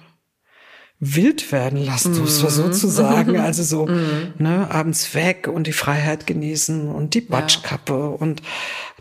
[1.04, 2.26] wild werden lassen, mhm.
[2.26, 3.36] so zu sagen.
[3.42, 4.34] Also so, mhm.
[4.38, 7.98] ne, abends weg und die Freiheit genießen und die Batschkappe ja.
[7.98, 8.40] und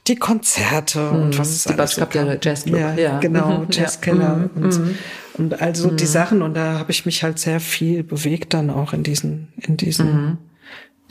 [0.08, 1.22] die Konzerte mhm.
[1.22, 1.96] und was ist die alles.
[1.96, 2.80] Die ja Jazzclub.
[2.80, 4.50] Ja, ja, genau, Jazzkeller ja.
[4.56, 4.96] und, mhm.
[5.36, 6.10] und also die mhm.
[6.10, 9.78] Sachen und da habe ich mich halt sehr viel bewegt dann auch in diesen, in
[9.78, 10.38] diesen mhm.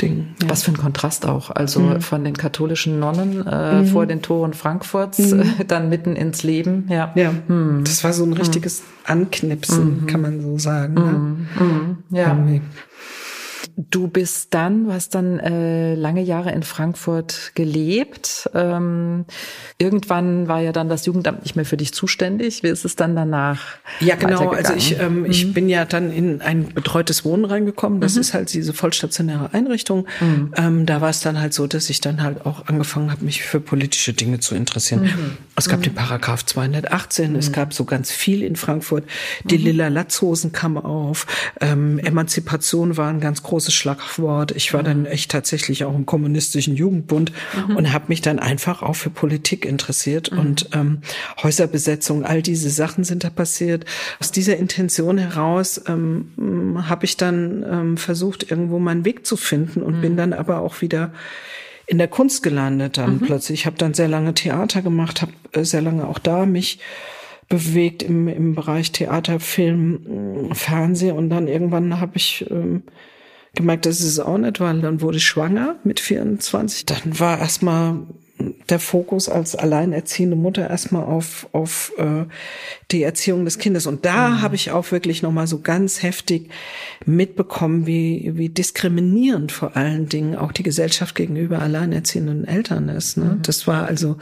[0.00, 0.35] Dingen.
[0.42, 0.50] Ja.
[0.50, 1.50] Was für ein Kontrast auch.
[1.50, 2.00] Also mhm.
[2.00, 3.87] von den katholischen Nonnen äh, mhm.
[3.87, 5.40] vor den Toren Frankfurts mhm.
[5.40, 6.87] äh, dann mitten ins Leben.
[6.88, 7.33] Ja, ja.
[7.48, 7.85] Mhm.
[7.85, 10.94] das war so ein richtiges Anknipsen, kann man so sagen.
[10.94, 11.96] Ne?
[12.11, 12.37] Ja.
[13.77, 18.49] Du bist dann, du hast dann äh, lange Jahre in Frankfurt gelebt.
[18.55, 19.25] Ähm,
[19.79, 22.63] irgendwann war ja dann das Jugendamt nicht mehr für dich zuständig.
[22.63, 23.61] Wie ist es dann danach?
[24.01, 24.51] Ja, genau.
[24.51, 25.31] Also ich, ähm, mhm.
[25.31, 28.01] ich bin ja dann in ein betreutes Wohnen reingekommen.
[28.01, 28.21] Das mhm.
[28.21, 30.07] ist halt diese vollstationäre Einrichtung.
[30.21, 30.55] Mhm.
[30.57, 33.43] Ähm, da war es dann halt so, dass ich dann halt auch angefangen habe, mich
[33.43, 35.39] für politische Dinge zu interessieren.
[35.61, 35.68] Mhm.
[35.68, 37.37] Es gab den Paragraph 218.
[37.37, 39.05] Es gab so ganz viel in Frankfurt.
[39.44, 41.27] Die Lilla Latzhosen kam auf.
[41.61, 44.53] Ähm, Emanzipation war ein ganz großes Schlagwort.
[44.53, 47.33] Ich war dann echt tatsächlich auch im kommunistischen Jugendbund
[47.68, 47.77] mhm.
[47.77, 50.33] und habe mich dann einfach auch für Politik interessiert.
[50.33, 50.38] Mhm.
[50.38, 50.99] Und ähm,
[51.42, 53.85] Häuserbesetzung, all diese Sachen sind da passiert.
[54.18, 59.83] Aus dieser Intention heraus ähm, habe ich dann ähm, versucht, irgendwo meinen Weg zu finden
[59.83, 60.01] und mhm.
[60.01, 61.12] bin dann aber auch wieder
[61.90, 63.20] in der Kunst gelandet dann mhm.
[63.20, 63.61] plötzlich.
[63.61, 66.79] Ich habe dann sehr lange Theater gemacht, habe äh, sehr lange auch da mich
[67.48, 72.85] bewegt im, im Bereich Theater, Film, Fernsehen und dann irgendwann habe ich ähm,
[73.57, 76.87] gemerkt, das ist auch nicht, weil dann wurde ich schwanger mit 24.
[76.87, 78.07] Dann war erstmal
[78.68, 82.24] der Fokus als alleinerziehende Mutter erstmal auf, auf äh,
[82.90, 83.87] die Erziehung des Kindes.
[83.87, 84.42] Und da mhm.
[84.42, 86.50] habe ich auch wirklich nochmal so ganz heftig
[87.05, 93.16] mitbekommen, wie, wie diskriminierend vor allen Dingen auch die Gesellschaft gegenüber alleinerziehenden Eltern ist.
[93.16, 93.37] Ne?
[93.37, 93.42] Mhm.
[93.42, 94.16] Das war also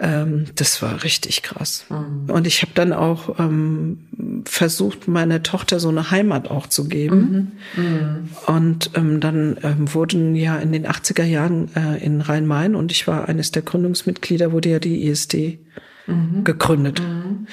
[0.00, 1.84] ähm, das war richtig krass.
[1.90, 2.30] Mhm.
[2.30, 3.98] Und ich habe dann auch ähm,
[4.46, 7.52] versucht, meiner Tochter so eine Heimat auch zu geben.
[7.76, 7.82] Mhm.
[7.82, 8.28] Mhm.
[8.46, 13.06] Und ähm, dann ähm, wurden ja in den 80er Jahren äh, in Rhein-Main und ich
[13.06, 15.58] war eines der Gründungsmitglieder, wurde ja die ISD
[16.06, 16.44] mhm.
[16.44, 17.00] gegründet.
[17.00, 17.46] Mhm.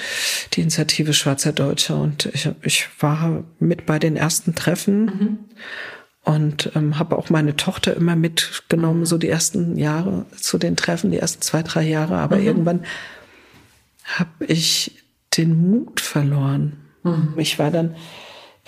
[0.53, 1.99] Die Initiative Schwarzer Deutscher.
[1.99, 5.37] Und ich, ich war mit bei den ersten Treffen mhm
[6.27, 11.09] und ähm, habe auch meine Tochter immer mitgenommen, so die ersten Jahre zu den Treffen,
[11.09, 12.17] die ersten zwei, drei Jahre.
[12.17, 12.45] Aber mhm.
[12.45, 12.85] irgendwann
[14.03, 15.03] habe ich
[15.37, 16.73] den Mut verloren.
[17.03, 17.33] Mhm.
[17.37, 17.95] Ich war dann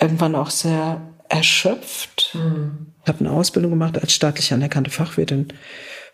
[0.00, 2.30] irgendwann auch sehr erschöpft.
[2.32, 2.94] Mhm.
[3.06, 5.48] habe eine Ausbildung gemacht als staatlich anerkannte Fachwirtin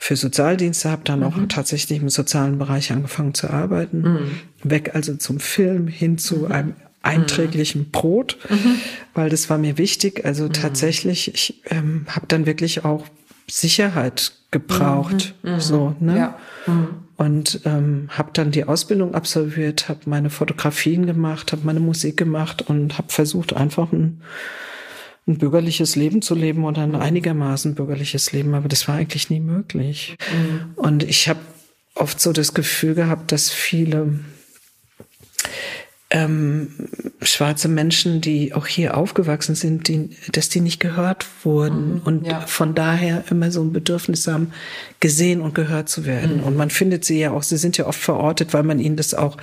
[0.00, 1.48] für Sozialdienste, habe dann auch mhm.
[1.48, 4.00] tatsächlich im sozialen Bereich angefangen zu arbeiten.
[4.00, 4.40] Mhm.
[4.64, 6.52] Weg also zum Film hin zu mhm.
[6.52, 6.74] einem
[7.06, 7.90] einträglichem mhm.
[7.90, 8.76] Brot, mhm.
[9.14, 10.24] weil das war mir wichtig.
[10.24, 10.52] Also mhm.
[10.52, 13.06] tatsächlich, ich ähm, habe dann wirklich auch
[13.46, 15.52] Sicherheit gebraucht, mhm.
[15.52, 15.60] mhm.
[15.60, 16.16] so ne.
[16.18, 16.38] Ja.
[17.16, 22.62] Und ähm, habe dann die Ausbildung absolviert, habe meine Fotografien gemacht, habe meine Musik gemacht
[22.68, 24.20] und habe versucht einfach ein,
[25.26, 29.40] ein bürgerliches Leben zu leben oder ein einigermaßen bürgerliches Leben, aber das war eigentlich nie
[29.40, 30.16] möglich.
[30.74, 31.40] Und ich habe
[31.94, 34.20] oft so das Gefühl gehabt, dass viele
[36.16, 36.68] ähm,
[37.20, 42.26] schwarze Menschen, die auch hier aufgewachsen sind, die, dass die nicht gehört wurden mhm, und
[42.26, 42.40] ja.
[42.40, 44.52] von daher immer so ein Bedürfnis haben,
[45.00, 46.38] gesehen und gehört zu werden.
[46.38, 46.44] Mhm.
[46.44, 49.12] Und man findet sie ja auch, sie sind ja oft verortet, weil man ihnen das
[49.12, 49.36] auch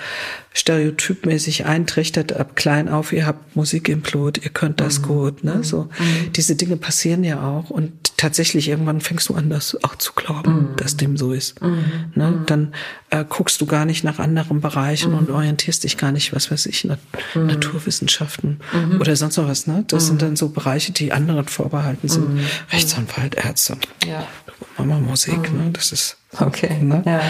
[0.54, 5.04] stereotypmäßig eintrichtert, ab klein auf, ihr habt Musik im Blut, ihr könnt das mhm.
[5.04, 5.84] gut, ne, so.
[5.84, 6.34] Mhm.
[6.34, 10.72] Diese Dinge passieren ja auch und tatsächlich irgendwann fängst du an, das auch zu glauben,
[10.72, 10.76] mhm.
[10.78, 11.84] dass dem so ist, mhm.
[12.16, 12.46] ne, mhm.
[12.46, 12.74] dann
[13.10, 16.63] äh, guckst du gar nicht nach anderen Bereichen und orientierst dich gar nicht, was weiß
[16.66, 17.00] ich, Nat
[17.36, 18.60] Naturwissenschaften
[19.00, 23.36] oder sonst noch was, ne, das sind dann so Bereiche, die anderen vorbehalten sind, Rechtsanwalt,
[23.36, 24.28] Ärzte, ja.
[24.78, 26.82] Mama Musik, ne, das ist Okay.
[26.82, 27.04] Ne?
[27.06, 27.22] Ja.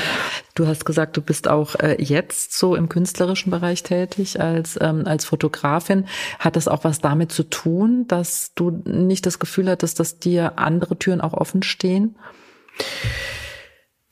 [0.56, 5.04] Du hast gesagt, du bist auch äh, jetzt so im künstlerischen Bereich tätig als, ähm,
[5.06, 6.06] als Fotografin.
[6.40, 10.58] Hat das auch was damit zu tun, dass du nicht das Gefühl hattest, dass dir
[10.58, 12.16] andere Türen auch offen stehen?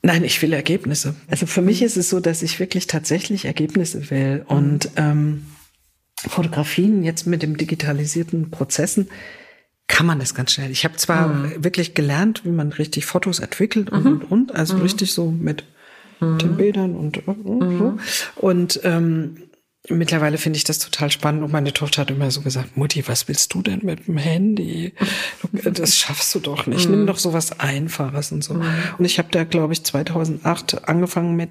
[0.02, 1.14] Nein, ich will Ergebnisse.
[1.28, 4.38] Also für mich ist es so, dass ich wirklich tatsächlich Ergebnisse will.
[4.38, 4.56] Mhm.
[4.56, 5.46] Und ähm,
[6.16, 9.08] Fotografien jetzt mit dem digitalisierten Prozessen
[9.86, 10.70] kann man das ganz schnell.
[10.70, 11.64] Ich habe zwar mhm.
[11.64, 14.12] wirklich gelernt, wie man richtig Fotos entwickelt und mhm.
[14.12, 14.82] und, und also mhm.
[14.82, 15.64] richtig so mit
[16.20, 16.38] mhm.
[16.38, 17.84] den Bildern und, und so.
[17.90, 18.00] Mhm.
[18.36, 19.36] Und ähm,
[19.88, 23.28] mittlerweile finde ich das total spannend und meine Tochter hat immer so gesagt, Mutti, was
[23.28, 24.92] willst du denn mit dem Handy?
[25.64, 26.88] Das schaffst du doch nicht.
[26.88, 27.06] Nimm mhm.
[27.06, 28.54] doch sowas Einfaches und so.
[28.54, 31.50] Und ich habe da, glaube ich, 2008 angefangen mit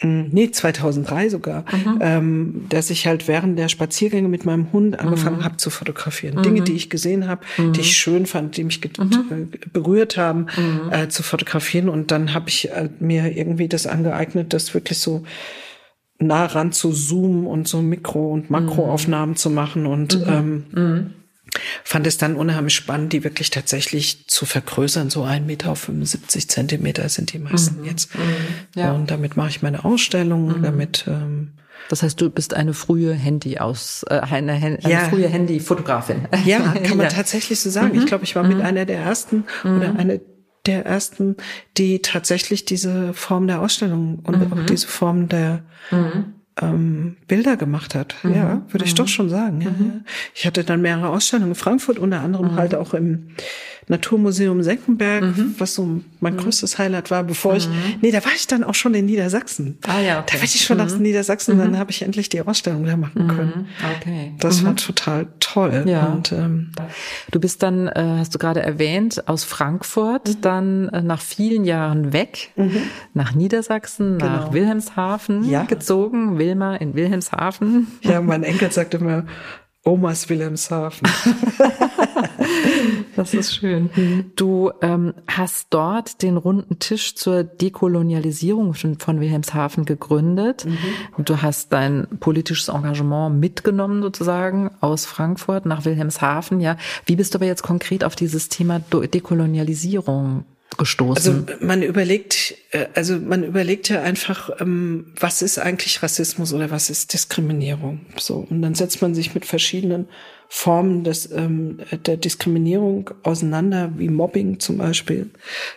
[0.00, 1.98] hm, nee, 2003 sogar, mhm.
[2.00, 5.44] ähm, dass ich halt während der Spaziergänge mit meinem Hund angefangen mhm.
[5.44, 6.38] habe zu fotografieren.
[6.38, 6.42] Mhm.
[6.42, 7.74] Dinge, die ich gesehen habe, die mhm.
[7.78, 9.48] ich schön fand, die mich mhm.
[9.52, 10.92] äh, berührt haben, mhm.
[10.92, 11.88] äh, zu fotografieren.
[11.88, 15.22] Und dann habe ich äh, mir irgendwie das angeeignet, das wirklich so
[16.26, 21.14] nah ran zu zoomen und so Mikro- und Makroaufnahmen zu machen und ähm,
[21.84, 25.10] fand es dann unheimlich spannend, die wirklich tatsächlich zu vergrößern.
[25.10, 27.86] So ein Meter auf 75 Zentimeter sind die meisten mhm.
[27.86, 28.14] jetzt.
[28.14, 28.20] Mhm.
[28.74, 28.92] Ja.
[28.92, 30.62] Und damit mache ich meine Ausstellungen, mhm.
[30.62, 31.04] damit.
[31.06, 31.52] Ähm,
[31.88, 35.00] das heißt, du bist eine frühe Handy aus, äh, eine, eine ja.
[35.10, 36.28] frühe Handy-Fotografin.
[36.44, 37.12] Ja, kann man ja.
[37.12, 37.94] tatsächlich so sagen.
[37.94, 38.06] Ich mhm.
[38.06, 38.64] glaube, ich war mit mhm.
[38.64, 39.96] einer der ersten oder mhm.
[39.98, 40.20] eine
[40.66, 41.36] der ersten,
[41.76, 45.62] die tatsächlich diese Form der Ausstellung und auch diese Form der
[46.60, 48.14] ähm, Bilder gemacht hat.
[48.22, 48.34] Mhm.
[48.34, 48.96] Ja, würde ich mhm.
[48.96, 49.60] doch schon sagen.
[49.60, 49.86] Ja, mhm.
[49.86, 50.00] ja.
[50.34, 52.56] Ich hatte dann mehrere Ausstellungen in Frankfurt, unter anderem mhm.
[52.56, 53.28] halt auch im
[53.88, 55.54] Naturmuseum Senckenberg, mhm.
[55.58, 56.38] was so mein mhm.
[56.38, 57.68] größtes Highlight war, bevor ich,
[58.00, 59.78] nee, da war ich dann auch schon in Niedersachsen.
[59.86, 60.32] Ah ja, okay.
[60.32, 63.68] Da war ich schon aus Niedersachsen, dann habe ich endlich die Ausstellung da machen können.
[63.98, 64.32] Okay.
[64.38, 65.84] Das war total toll.
[65.86, 66.06] Ja.
[66.06, 66.72] Und, ähm,
[67.30, 72.12] du bist dann, äh, hast du gerade erwähnt, aus Frankfurt dann äh, nach vielen Jahren
[72.12, 72.52] weg,
[73.12, 74.30] nach Niedersachsen, genau.
[74.30, 75.64] nach Wilhelmshaven ja.
[75.64, 77.88] gezogen, Wilma in Wilhelmshaven.
[78.02, 79.24] Ja, mein Enkel sagt immer,
[79.84, 81.06] Omas Wilhelmshaven.
[83.16, 83.90] das ist schön.
[84.36, 90.64] Du ähm, hast dort den runden Tisch zur Dekolonialisierung von Wilhelmshaven gegründet.
[90.64, 91.24] Mhm.
[91.24, 96.60] Du hast dein politisches Engagement mitgenommen sozusagen aus Frankfurt nach Wilhelmshaven.
[96.60, 96.76] Ja,
[97.06, 100.44] wie bist du aber jetzt konkret auf dieses Thema Dekolonialisierung
[100.76, 101.46] gestoßen?
[101.46, 106.70] Also man überlegt, äh, also man überlegt ja einfach, ähm, was ist eigentlich Rassismus oder
[106.70, 108.00] was ist Diskriminierung?
[108.16, 110.08] So und dann setzt man sich mit verschiedenen
[110.56, 115.28] Formen des, ähm, der Diskriminierung auseinander, wie Mobbing zum Beispiel.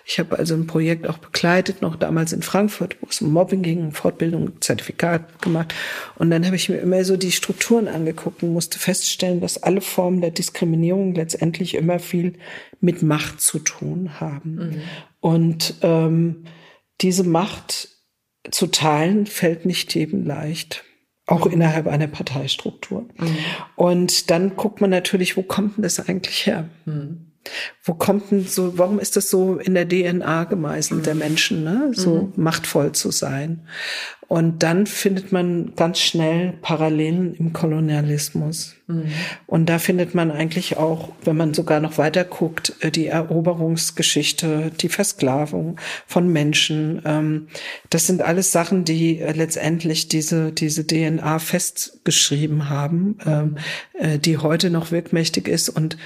[0.05, 3.63] Ich habe also ein Projekt auch begleitet, noch damals in Frankfurt, wo es um Mobbing
[3.63, 5.73] ging, Fortbildung, Zertifikat gemacht.
[6.19, 9.81] Und dann habe ich mir immer so die Strukturen angeguckt und musste feststellen, dass alle
[9.81, 12.33] Formen der Diskriminierung letztendlich immer viel
[12.79, 14.55] mit Macht zu tun haben.
[14.55, 14.81] Mhm.
[15.21, 16.45] Und ähm,
[17.01, 17.89] diese Macht
[18.51, 20.83] zu teilen, fällt nicht jedem leicht
[21.27, 23.05] auch innerhalb einer Parteistruktur.
[23.17, 23.37] Mhm.
[23.75, 26.69] Und dann guckt man natürlich, wo kommt denn das eigentlich her?
[26.85, 27.27] Mhm.
[27.83, 31.19] Wo kommt denn so, warum ist das so in der DNA gemeißelt der mhm.
[31.19, 31.91] Menschen, ne?
[31.93, 32.43] so mhm.
[32.43, 33.61] machtvoll zu sein?
[34.27, 38.75] Und dann findet man ganz schnell Parallelen im Kolonialismus.
[38.87, 39.05] Mhm.
[39.45, 44.71] Und da findet man eigentlich auch, wenn man sogar noch weiter guckt, äh, die Eroberungsgeschichte,
[44.81, 47.01] die Versklavung von Menschen.
[47.05, 47.47] Ähm,
[47.89, 53.57] das sind alles Sachen, die äh, letztendlich diese, diese DNA festgeschrieben haben, ähm,
[53.93, 55.97] äh, die heute noch wirkmächtig ist und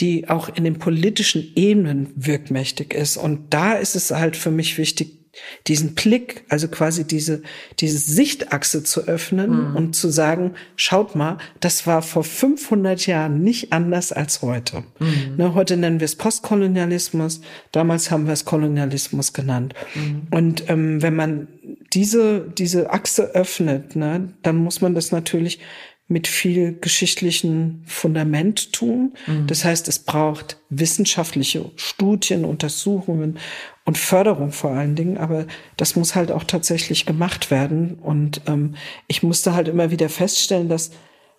[0.00, 3.16] die auch in den politischen Ebenen wirkmächtig ist.
[3.16, 5.24] Und da ist es halt für mich wichtig,
[5.66, 7.42] diesen Blick, also quasi diese,
[7.80, 9.76] diese Sichtachse zu öffnen mhm.
[9.76, 14.84] und zu sagen, schaut mal, das war vor 500 Jahren nicht anders als heute.
[14.98, 15.36] Mhm.
[15.36, 17.40] Ne, heute nennen wir es Postkolonialismus,
[17.72, 19.74] damals haben wir es Kolonialismus genannt.
[19.94, 20.26] Mhm.
[20.30, 21.48] Und ähm, wenn man
[21.92, 25.60] diese, diese Achse öffnet, ne, dann muss man das natürlich
[26.06, 29.14] mit viel geschichtlichen Fundament tun.
[29.26, 29.46] Mhm.
[29.46, 33.38] Das heißt, es braucht wissenschaftliche Studien, Untersuchungen
[33.84, 35.16] und Förderung vor allen Dingen.
[35.16, 35.46] Aber
[35.78, 37.94] das muss halt auch tatsächlich gemacht werden.
[37.94, 38.74] Und ähm,
[39.06, 40.90] ich musste halt immer wieder feststellen, dass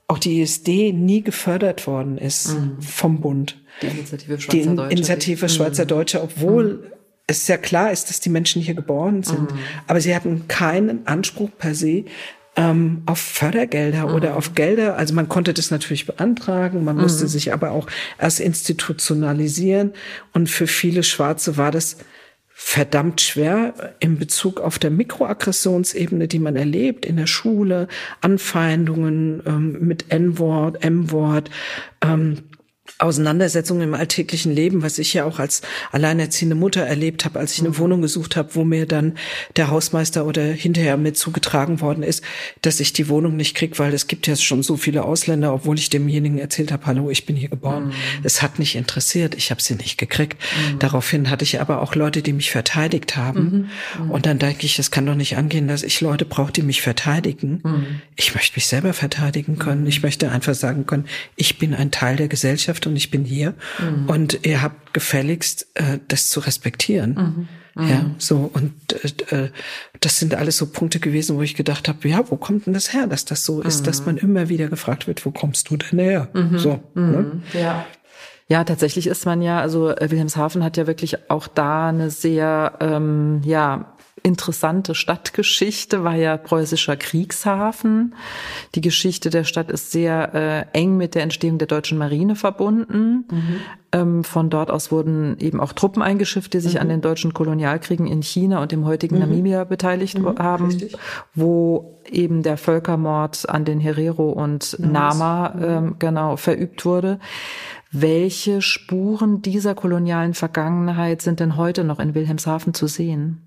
[0.08, 2.82] auch die ISD nie gefördert worden ist mhm.
[2.82, 3.62] vom Bund.
[3.82, 4.94] Die Initiative Schweizer die Deutsche.
[4.94, 5.88] Initiative Schweizer mhm.
[5.90, 6.92] Deutsche, obwohl mhm.
[7.28, 9.52] es sehr klar ist, dass die Menschen hier geboren sind.
[9.52, 9.60] Mhm.
[9.86, 12.06] Aber sie hatten keinen Anspruch per se
[12.56, 14.16] ähm, auf Fördergelder mhm.
[14.16, 14.98] oder auf Gelder.
[14.98, 17.30] Also man konnte das natürlich beantragen, man musste mhm.
[17.30, 17.88] sich aber auch
[18.20, 19.94] erst institutionalisieren.
[20.34, 21.98] Und für viele Schwarze war das
[22.58, 27.90] verdammt schwer in Bezug auf der Mikroaggressionsebene, die man erlebt in der Schule,
[28.22, 31.50] Anfeindungen ähm, mit N-Wort, M-Wort,
[32.02, 32.38] ähm,
[32.98, 37.60] Auseinandersetzungen im alltäglichen Leben, was ich ja auch als alleinerziehende Mutter erlebt habe, als ich
[37.60, 37.78] eine mhm.
[37.78, 39.18] Wohnung gesucht habe, wo mir dann
[39.58, 42.24] der Hausmeister oder hinterher mit zugetragen worden ist,
[42.62, 45.78] dass ich die Wohnung nicht krieg, weil es gibt ja schon so viele Ausländer, obwohl
[45.78, 47.88] ich demjenigen erzählt habe, hallo, ich bin hier geboren.
[47.88, 47.94] Mhm.
[48.24, 50.42] Es hat nicht interessiert, ich habe sie nicht gekriegt.
[50.72, 50.80] Mhm.
[50.80, 53.70] Daraufhin hatte ich aber auch Leute, die mich verteidigt haben.
[53.98, 54.06] Mhm.
[54.06, 54.12] Mhm.
[54.12, 56.82] Und dann denke ich, es kann doch nicht angehen, dass ich Leute brauche, die mich
[56.82, 57.60] verteidigen.
[57.62, 58.02] Mhm.
[58.16, 59.86] Ich möchte mich selber verteidigen können.
[59.86, 61.06] Ich möchte einfach sagen können,
[61.36, 64.10] ich bin ein Teil der Gesellschaft und ich bin hier mhm.
[64.10, 67.14] und ihr habt gefälligst äh, das zu respektieren.
[67.14, 67.84] Mhm.
[67.84, 67.90] Mhm.
[67.90, 68.74] Ja, so und
[69.30, 69.50] äh, äh,
[70.00, 72.94] das sind alles so Punkte gewesen, wo ich gedacht habe, ja, wo kommt denn das
[72.94, 74.06] her, dass das so ist, dass mhm.
[74.06, 76.30] man immer wieder gefragt wird, wo kommst du denn her?
[76.34, 76.58] Mhm.
[76.58, 77.42] So, ne?
[77.54, 77.86] ja.
[78.48, 82.74] Ja, tatsächlich ist man ja, also äh, Wilhelmshaven hat ja wirklich auch da eine sehr,
[82.80, 83.95] ähm, ja,
[84.26, 88.16] interessante Stadtgeschichte, war ja preußischer Kriegshafen.
[88.74, 93.26] Die Geschichte der Stadt ist sehr äh, eng mit der Entstehung der deutschen Marine verbunden.
[93.30, 93.60] Mhm.
[93.92, 96.82] Ähm, von dort aus wurden eben auch Truppen eingeschifft, die sich mhm.
[96.82, 99.22] an den deutschen Kolonialkriegen in China und dem heutigen mhm.
[99.22, 100.40] Namibia beteiligt mhm.
[100.40, 100.98] haben, Richtig.
[101.36, 105.64] wo eben der Völkermord an den Herero und Nama mhm.
[105.64, 107.20] ähm, genau verübt wurde.
[107.92, 113.45] Welche Spuren dieser kolonialen Vergangenheit sind denn heute noch in Wilhelmshaven zu sehen?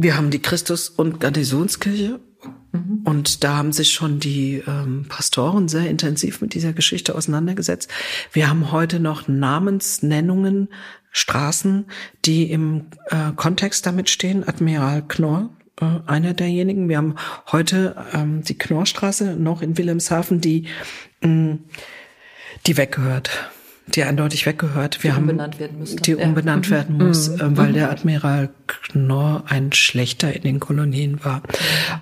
[0.00, 2.20] Wir haben die Christus- und Garnisonskirche
[2.70, 3.02] mhm.
[3.04, 7.90] und da haben sich schon die ähm, Pastoren sehr intensiv mit dieser Geschichte auseinandergesetzt.
[8.32, 10.68] Wir haben heute noch Namensnennungen,
[11.10, 11.86] Straßen,
[12.24, 14.46] die im äh, Kontext damit stehen.
[14.46, 16.88] Admiral Knorr äh, einer derjenigen.
[16.88, 17.16] Wir haben
[17.50, 20.68] heute ähm, die Knorrstraße noch in Wilhelmshaven, die,
[21.22, 21.64] mh, mm,
[22.66, 23.30] die weggehört
[23.94, 25.02] die eindeutig weggehört.
[25.02, 26.02] Wir die haben, umbenannt werden müsste.
[26.02, 26.72] Die umbenannt ja.
[26.72, 27.06] werden mhm.
[27.06, 27.56] muss, mhm.
[27.56, 31.42] weil der Admiral Knorr ein Schlechter in den Kolonien war.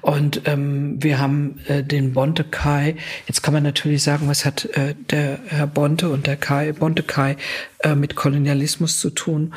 [0.01, 2.97] Und ähm, wir haben äh, den Bonte Kai.
[3.27, 7.03] Jetzt kann man natürlich sagen, was hat äh, der Herr Bonte und der Kai, Bonte
[7.03, 7.37] Kai
[7.81, 9.55] äh, mit Kolonialismus zu tun?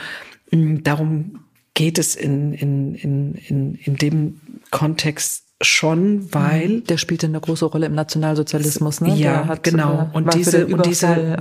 [0.52, 1.40] Ähm, darum
[1.74, 6.84] geht es in, in, in, in, in dem Kontext schon, weil mhm.
[6.86, 9.16] der spielte eine große Rolle im Nationalsozialismus, ne?
[9.16, 10.10] Ja, genau.
[10.14, 11.38] Und diese und diese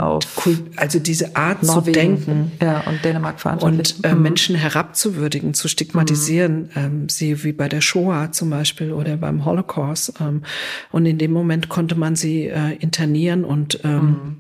[0.77, 4.23] also diese Art Norwegen, zu denken, ja, und Dänemark verantwortlich und äh, mhm.
[4.23, 6.71] Menschen herabzuwürdigen, zu stigmatisieren, mhm.
[6.75, 10.15] ähm, sie wie bei der Shoah zum Beispiel oder beim Holocaust.
[10.21, 10.43] Ähm,
[10.91, 14.37] und in dem Moment konnte man sie äh, internieren und ähm, mhm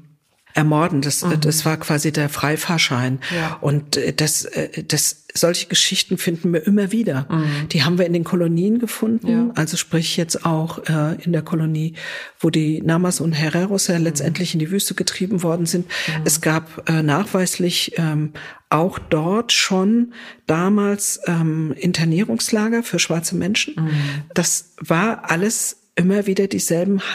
[0.55, 1.03] ermorden.
[1.03, 1.41] Das, mhm.
[1.41, 3.21] das war quasi der Freifahrschein.
[3.35, 3.59] Ja.
[3.61, 7.27] Und äh, das, äh, das, solche Geschichten finden wir immer wieder.
[7.31, 7.69] Mhm.
[7.69, 9.29] Die haben wir in den Kolonien gefunden.
[9.29, 9.51] Ja.
[9.55, 11.95] Also sprich jetzt auch äh, in der Kolonie,
[12.41, 14.05] wo die Namas und Herreros ja mhm.
[14.05, 15.87] letztendlich in die Wüste getrieben worden sind.
[15.87, 16.23] Mhm.
[16.25, 18.33] Es gab äh, nachweislich ähm,
[18.71, 20.13] auch dort schon
[20.47, 23.75] damals ähm, Internierungslager für schwarze Menschen.
[23.77, 23.91] Mhm.
[24.35, 27.15] Das war alles immer wieder dieselben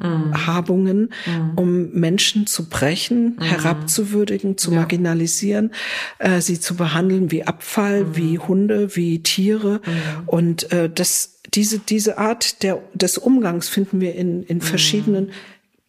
[0.00, 1.52] Handhabungen, mhm.
[1.56, 3.42] um Menschen zu brechen, mhm.
[3.42, 4.80] herabzuwürdigen, zu ja.
[4.80, 5.72] marginalisieren,
[6.18, 8.16] äh, sie zu behandeln wie Abfall, mhm.
[8.16, 9.80] wie Hunde, wie Tiere.
[9.84, 10.22] Mhm.
[10.26, 14.62] Und äh, das, diese, diese Art der, des Umgangs finden wir in, in mhm.
[14.62, 15.30] verschiedenen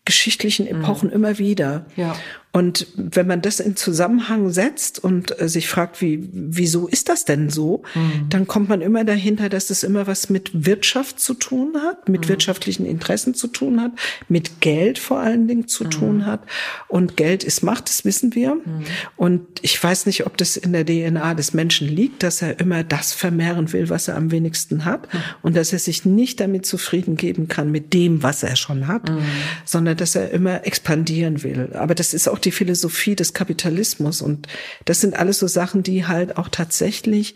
[0.06, 1.15] geschichtlichen Epochen mhm.
[1.15, 1.86] immer wieder.
[1.95, 2.15] Ja.
[2.53, 7.23] Und wenn man das in Zusammenhang setzt und äh, sich fragt, wie, wieso ist das
[7.23, 8.27] denn so, mhm.
[8.29, 12.25] dann kommt man immer dahinter, dass es immer was mit Wirtschaft zu tun hat, mit
[12.25, 12.29] mhm.
[12.29, 13.91] wirtschaftlichen Interessen zu tun hat,
[14.27, 15.89] mit Geld vor allen Dingen zu mhm.
[15.91, 16.41] tun hat.
[16.89, 18.55] Und Geld ist Macht, das wissen wir.
[18.55, 18.83] Mhm.
[19.15, 22.83] Und ich weiß nicht, ob das in der DNA des Menschen liegt, dass er immer
[22.83, 25.13] das vermehren will, was er am wenigsten hat.
[25.13, 25.19] Mhm.
[25.41, 29.09] Und dass er sich nicht damit zufrieden geben kann mit dem, was er schon hat,
[29.09, 29.21] mhm.
[29.63, 31.69] sondern dass er immer expandieren will.
[31.75, 34.21] Aber das ist auch die Philosophie des Kapitalismus.
[34.21, 34.47] Und
[34.86, 37.36] das sind alles so Sachen, die halt auch tatsächlich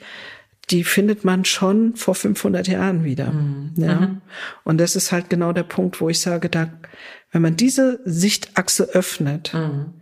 [0.72, 3.32] die findet man schon vor 500 Jahren wieder.
[3.32, 3.74] Mhm.
[3.78, 4.00] Ja.
[4.00, 4.22] Mhm.
[4.64, 6.74] Und das ist halt genau der Punkt, wo ich sage, da,
[7.32, 9.94] wenn man diese Sichtachse öffnet, mhm.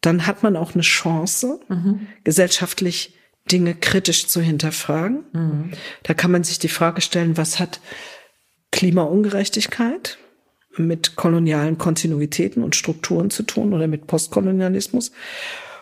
[0.00, 2.06] dann hat man auch eine Chance, mhm.
[2.24, 3.14] gesellschaftlich
[3.50, 5.24] Dinge kritisch zu hinterfragen.
[5.32, 5.70] Mhm.
[6.02, 7.80] Da kann man sich die Frage stellen, was hat
[8.72, 10.18] Klimaungerechtigkeit?
[10.78, 15.12] Mit kolonialen Kontinuitäten und Strukturen zu tun oder mit Postkolonialismus.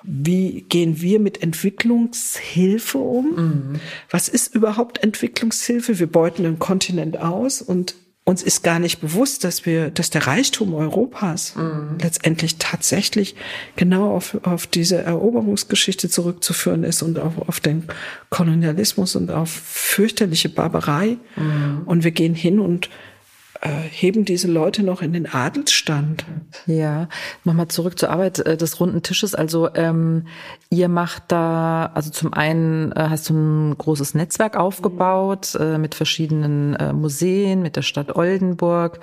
[0.02, 3.30] Wie gehen wir mit Entwicklungshilfe um?
[3.36, 3.80] Mhm.
[4.10, 5.98] Was ist überhaupt Entwicklungshilfe?
[5.98, 7.94] Wir beuten den Kontinent aus und
[8.26, 11.98] uns ist gar nicht bewusst, dass wir, dass der Reichtum Europas mhm.
[12.00, 13.34] letztendlich tatsächlich
[13.76, 17.84] genau auf, auf diese Eroberungsgeschichte zurückzuführen ist und auch auf den
[18.30, 21.18] Kolonialismus und auf fürchterliche Barbarei.
[21.36, 21.82] Mhm.
[21.84, 22.88] Und wir gehen hin und
[23.90, 26.24] heben diese Leute noch in den Adelsstand.
[26.66, 27.08] Ja,
[27.44, 29.34] nochmal zurück zur Arbeit äh, des runden Tisches.
[29.34, 30.26] Also ähm,
[30.70, 35.94] ihr macht da, also zum einen äh, hast du ein großes Netzwerk aufgebaut äh, mit
[35.94, 39.00] verschiedenen äh, Museen, mit der Stadt Oldenburg.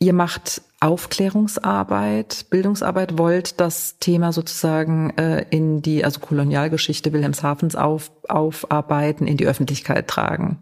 [0.00, 8.12] Ihr macht Aufklärungsarbeit, Bildungsarbeit, wollt das Thema sozusagen äh, in die, also Kolonialgeschichte Wilhelmshavens auf,
[8.28, 10.58] aufarbeiten, in die Öffentlichkeit tragen.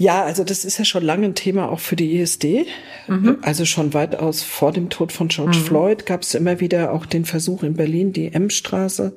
[0.00, 2.64] Ja, also das ist ja schon lange ein Thema auch für die ISD.
[3.06, 3.36] Mhm.
[3.42, 5.62] Also schon weitaus vor dem Tod von George mhm.
[5.62, 9.14] Floyd gab es immer wieder auch den Versuch in Berlin, die M-Straße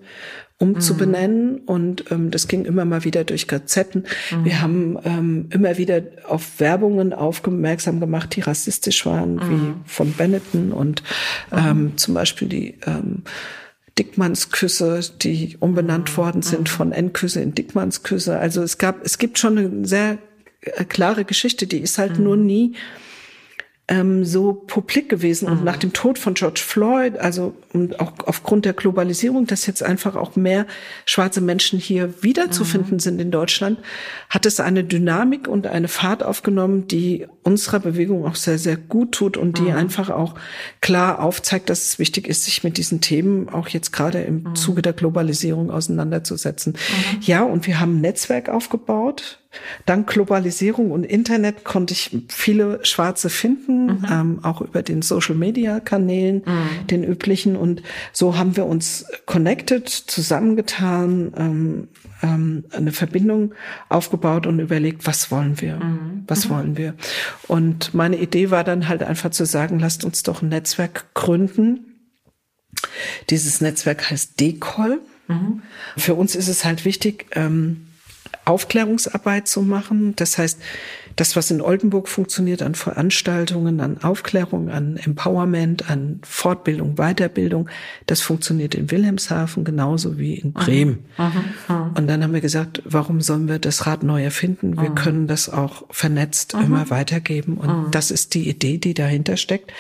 [0.58, 1.54] umzubenennen.
[1.54, 1.60] Mhm.
[1.60, 4.04] Und ähm, das ging immer mal wieder durch Gazetten.
[4.30, 4.44] Mhm.
[4.44, 9.76] Wir haben ähm, immer wieder auf Werbungen aufmerksam gemacht, die rassistisch waren, wie mhm.
[9.86, 11.02] von Benetton und
[11.50, 11.58] mhm.
[11.58, 13.24] ähm, zum Beispiel die ähm,
[13.98, 18.38] Dickmannsküsse, die umbenannt worden sind von Endküsse in Dickmannsküsse.
[18.38, 20.18] Also es gab, es gibt schon eine sehr
[20.88, 22.24] klare Geschichte, die ist halt mhm.
[22.24, 22.76] nur nie
[23.90, 25.50] ähm, so publik gewesen.
[25.50, 25.66] Und mhm.
[25.66, 30.16] nach dem Tod von George Floyd, also und auch aufgrund der Globalisierung, dass jetzt einfach
[30.16, 30.66] auch mehr
[31.06, 33.00] schwarze Menschen hier wiederzufinden mhm.
[33.00, 33.80] sind in Deutschland,
[34.30, 39.14] hat es eine Dynamik und eine Fahrt aufgenommen, die unserer Bewegung auch sehr, sehr gut
[39.14, 39.76] tut und die mhm.
[39.76, 40.36] einfach auch
[40.82, 44.56] klar aufzeigt, dass es wichtig ist, sich mit diesen Themen auch jetzt gerade im mhm.
[44.56, 46.74] Zuge der Globalisierung auseinanderzusetzen.
[46.74, 47.22] Mhm.
[47.22, 49.40] Ja, und wir haben ein Netzwerk aufgebaut
[49.86, 54.06] Dank Globalisierung und Internet konnte ich viele Schwarze finden, mhm.
[54.12, 56.88] ähm, auch über den Social-Media-Kanälen, mhm.
[56.88, 57.56] den üblichen.
[57.56, 61.88] Und so haben wir uns connected, zusammengetan, ähm,
[62.24, 63.54] ähm, eine Verbindung
[63.90, 65.76] aufgebaut und überlegt, was wollen wir?
[65.76, 66.24] Mhm.
[66.28, 66.50] Was mhm.
[66.50, 66.96] wollen wir?
[67.48, 72.10] Und meine Idee war dann halt einfach zu sagen, lasst uns doch ein Netzwerk gründen.
[73.30, 75.02] Dieses Netzwerk heißt Decol.
[75.28, 75.62] Mhm.
[75.98, 77.88] Für uns ist es halt wichtig, ähm,
[78.46, 80.16] Aufklärungsarbeit zu machen.
[80.16, 80.60] Das heißt,
[81.16, 87.70] das, was in Oldenburg funktioniert an Veranstaltungen, an Aufklärung, an Empowerment, an Fortbildung, Weiterbildung,
[88.06, 91.06] das funktioniert in Wilhelmshaven genauso wie in Bremen.
[91.18, 91.24] Mhm.
[91.68, 91.92] Mhm.
[91.96, 94.76] Und dann haben wir gesagt, warum sollen wir das Rad neu erfinden?
[94.78, 94.96] Wir mhm.
[94.96, 97.58] können das auch vernetzt immer weitergeben.
[97.58, 99.72] Und das ist die Idee, die dahinter steckt.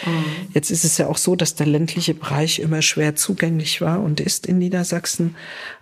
[0.53, 4.19] Jetzt ist es ja auch so, dass der ländliche Bereich immer schwer zugänglich war und
[4.19, 5.35] ist in Niedersachsen.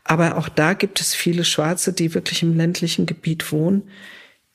[0.04, 3.84] Aber auch da gibt es viele Schwarze, die wirklich im ländlichen Gebiet wohnen,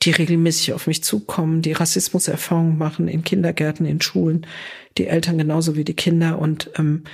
[0.03, 4.47] die regelmäßig auf mich zukommen, die Rassismuserfahrungen machen in Kindergärten, in Schulen,
[4.99, 7.05] die Eltern genauso wie die Kinder und ähm,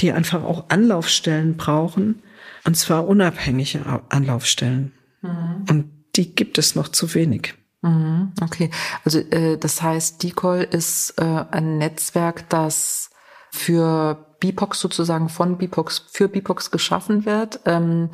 [0.00, 2.22] die einfach auch Anlaufstellen brauchen,
[2.64, 4.92] und zwar unabhängige Anlaufstellen.
[5.22, 5.64] Mhm.
[5.68, 7.54] Und die gibt es noch zu wenig.
[7.82, 8.32] Mhm.
[8.40, 8.70] Okay,
[9.04, 13.10] also äh, das heißt, DICOL ist äh, ein Netzwerk, das
[13.50, 17.60] für BIPOX sozusagen von BIPOX für BIPOX geschaffen wird.
[17.64, 18.10] Ähm,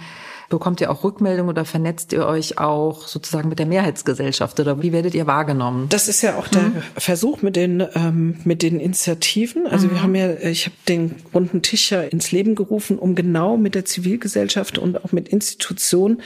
[0.50, 4.92] bekommt ihr auch Rückmeldungen oder vernetzt ihr euch auch sozusagen mit der Mehrheitsgesellschaft oder wie
[4.92, 5.88] werdet ihr wahrgenommen?
[5.88, 6.82] Das ist ja auch der mhm.
[6.98, 9.66] Versuch mit den ähm, mit den Initiativen.
[9.66, 9.90] Also mhm.
[9.92, 13.74] wir haben ja, ich habe den runden Tisch ja ins Leben gerufen, um genau mit
[13.74, 16.20] der Zivilgesellschaft und auch mit Institutionen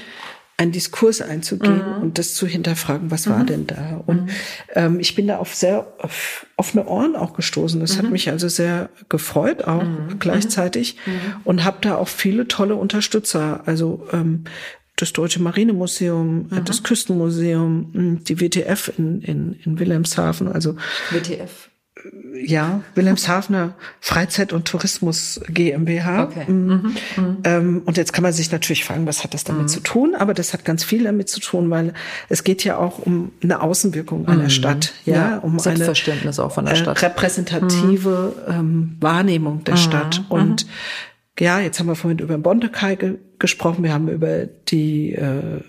[0.63, 2.03] einen Diskurs einzugehen mhm.
[2.03, 3.31] und das zu hinterfragen, was mhm.
[3.31, 4.03] war denn da?
[4.07, 4.29] Und mhm.
[4.75, 7.81] ähm, ich bin da auf sehr auf offene Ohren auch gestoßen.
[7.81, 8.13] Das hat mhm.
[8.13, 10.19] mich also sehr gefreut, auch mhm.
[10.19, 10.97] gleichzeitig
[11.45, 13.63] und habe da auch viele tolle Unterstützer.
[13.67, 14.45] Also ähm,
[14.97, 20.77] das Deutsche Marinemuseum, das Küstenmuseum, die WTF in, in, in Wilhelmshaven, also
[21.11, 21.72] WTF
[22.35, 26.25] ja, Wilhelmshavener Freizeit- und Tourismus GmbH.
[26.25, 26.51] Okay.
[26.51, 26.67] Mhm.
[26.67, 26.97] Mhm.
[27.17, 27.37] mhm.
[27.45, 29.69] Ähm, und jetzt kann man sich natürlich fragen, was hat das damit mhm.
[29.69, 30.15] zu tun?
[30.15, 31.95] Aber das hat ganz viel damit zu tun, weil
[32.29, 34.51] es geht ja auch um eine Außenwirkung einer mhm.
[34.51, 37.03] Stadt, ja, ja um Selbstverständnis eine auch von der Stadt.
[37.03, 40.25] Äh, repräsentative ähm, Wahrnehmung der Stadt.
[40.29, 40.67] Und
[41.39, 45.61] ja, jetzt haben wir vorhin über Bontekai ge gesprochen, wir haben über die äh,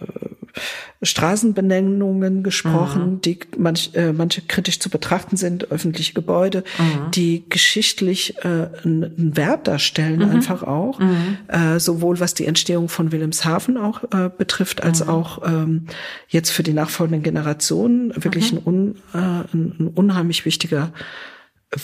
[1.01, 3.21] Straßenbenennungen gesprochen, mhm.
[3.21, 7.11] die manch, äh, manche kritisch zu betrachten sind, öffentliche Gebäude, mhm.
[7.11, 10.29] die geschichtlich äh, einen Wert darstellen, mhm.
[10.29, 11.37] einfach auch, mhm.
[11.47, 15.09] äh, sowohl was die Entstehung von Wilhelmshaven auch äh, betrifft, als mhm.
[15.09, 15.87] auch ähm,
[16.27, 18.59] jetzt für die nachfolgenden Generationen wirklich mhm.
[18.59, 20.93] ein, un, äh, ein, ein unheimlich wichtiger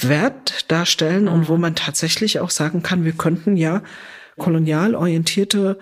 [0.02, 3.82] Wert darstellen und wo man tatsächlich auch sagen kann, wir könnten ja
[4.38, 5.78] kolonial orientierte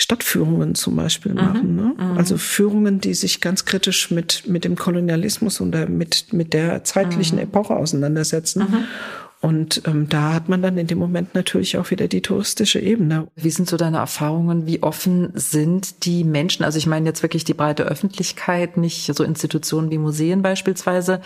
[0.00, 1.38] Stadtführungen zum Beispiel mhm.
[1.38, 1.76] machen.
[1.76, 1.94] Ne?
[1.96, 2.16] Mhm.
[2.16, 7.36] Also Führungen, die sich ganz kritisch mit, mit dem Kolonialismus und mit, mit der zeitlichen
[7.36, 7.44] mhm.
[7.44, 8.62] Epoche auseinandersetzen.
[8.62, 8.84] Mhm.
[9.42, 13.28] Und ähm, da hat man dann in dem Moment natürlich auch wieder die touristische Ebene.
[13.36, 14.66] Wie sind so deine Erfahrungen?
[14.66, 16.62] Wie offen sind die Menschen?
[16.64, 21.20] Also ich meine jetzt wirklich die breite Öffentlichkeit, nicht so Institutionen wie Museen beispielsweise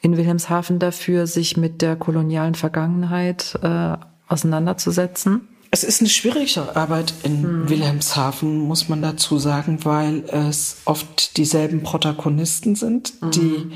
[0.00, 3.96] in Wilhelmshaven dafür, sich mit der kolonialen Vergangenheit äh,
[4.28, 5.48] auseinanderzusetzen?
[5.70, 7.68] Es ist eine schwierige Arbeit in hm.
[7.68, 13.30] Wilhelmshaven, muss man dazu sagen, weil es oft dieselben Protagonisten sind, mhm.
[13.30, 13.70] die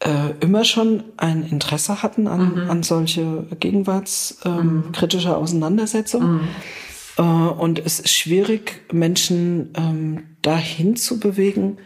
[0.00, 2.70] äh, immer schon ein Interesse hatten an, mhm.
[2.70, 5.40] an solche gegenwartskritische ähm, mhm.
[5.40, 6.32] Auseinandersetzungen.
[6.34, 6.48] Mhm.
[7.18, 11.78] Äh, und es ist schwierig, Menschen ähm, dahin zu bewegen,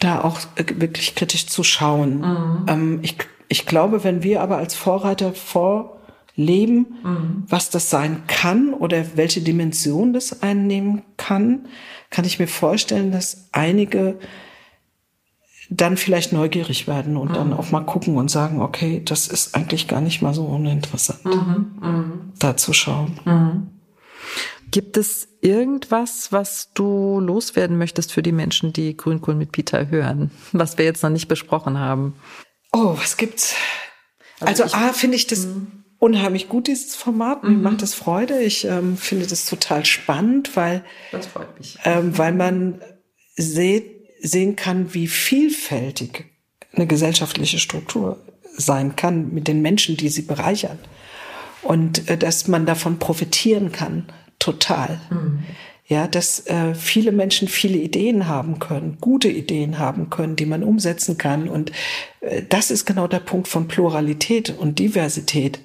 [0.00, 2.18] da auch äh, wirklich kritisch zu schauen.
[2.18, 2.66] Mhm.
[2.68, 3.16] Ähm, ich,
[3.48, 5.93] ich glaube, wenn wir aber als Vorreiter vor
[6.36, 7.44] leben, mhm.
[7.48, 11.66] was das sein kann oder welche Dimension das einnehmen kann,
[12.10, 14.18] kann ich mir vorstellen, dass einige
[15.70, 17.34] dann vielleicht neugierig werden und mhm.
[17.34, 21.24] dann auch mal gucken und sagen, okay, das ist eigentlich gar nicht mal so uninteressant,
[21.24, 21.72] mhm.
[21.80, 22.32] mhm.
[22.38, 23.18] da zu schauen.
[23.24, 23.68] Mhm.
[24.70, 30.32] Gibt es irgendwas, was du loswerden möchtest für die Menschen, die Grünkohl mit Peter hören,
[30.52, 32.14] was wir jetzt noch nicht besprochen haben?
[32.72, 33.54] Oh, was gibt's?
[34.40, 37.44] Also, also A, finde ich das mhm unheimlich gut, dieses Format.
[37.44, 37.62] Mir mhm.
[37.62, 38.40] macht das Freude.
[38.42, 41.78] Ich ähm, finde das total spannend, weil, das freut mich.
[41.84, 42.82] Ähm, weil man
[43.36, 43.90] seht,
[44.20, 46.26] sehen kann, wie vielfältig
[46.74, 48.18] eine gesellschaftliche Struktur
[48.54, 50.78] sein kann mit den Menschen, die sie bereichern.
[51.62, 54.04] Und äh, dass man davon profitieren kann,
[54.38, 55.00] total.
[55.10, 55.44] Mhm.
[55.86, 60.62] Ja, dass äh, viele Menschen viele Ideen haben können, gute Ideen haben können, die man
[60.62, 61.48] umsetzen kann.
[61.48, 61.72] Und
[62.20, 65.60] äh, das ist genau der Punkt von Pluralität und Diversität.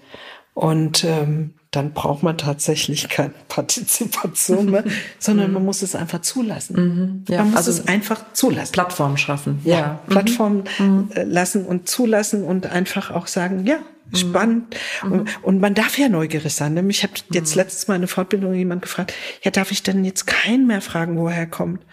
[0.60, 4.84] Und ähm, dann braucht man tatsächlich keine Partizipation mehr,
[5.18, 6.76] sondern man muss es einfach zulassen.
[6.76, 7.38] Mhm, ja.
[7.38, 8.74] Man muss also es einfach zulassen.
[8.74, 9.62] Plattform schaffen.
[9.64, 10.00] Ja, ja.
[10.10, 11.12] Plattform mhm.
[11.16, 14.16] Äh, lassen und zulassen und einfach auch sagen, ja, mhm.
[14.18, 14.76] spannend.
[15.02, 15.12] Mhm.
[15.14, 16.90] Und, und, man darf ja neugierig sein.
[16.90, 17.62] Ich habe jetzt mhm.
[17.62, 21.38] letztes Mal eine Fortbildung jemand gefragt, ja, darf ich denn jetzt keinen mehr fragen, woher
[21.38, 21.86] er kommt?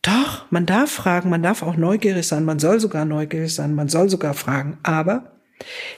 [0.00, 3.90] Doch, man darf fragen, man darf auch neugierig sein, man soll sogar neugierig sein, man
[3.90, 4.78] soll sogar fragen.
[4.82, 5.37] Aber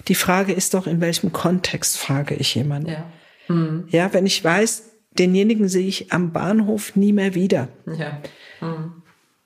[0.08, 2.90] die Frage ist doch, in welchem Kontext frage ich jemanden?
[2.90, 3.12] Ja.
[3.48, 3.84] Mhm.
[3.88, 4.84] ja, wenn ich weiß,
[5.18, 7.68] denjenigen sehe ich am Bahnhof nie mehr wieder.
[7.86, 8.20] Ja.
[8.60, 9.02] Mhm.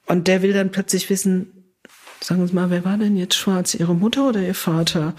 [0.07, 1.75] Und der will dann plötzlich wissen,
[2.21, 5.15] sagen Sie mal, wer war denn jetzt schwarz, Ihre Mutter oder Ihr Vater?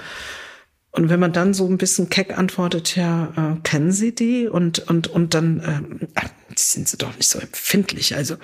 [0.96, 4.48] Und wenn man dann so ein bisschen keck antwortet, ja, äh, kennen Sie die?
[4.48, 8.16] Und, und, und dann, ähm, ach, sind sie doch nicht so empfindlich.
[8.16, 8.36] Also,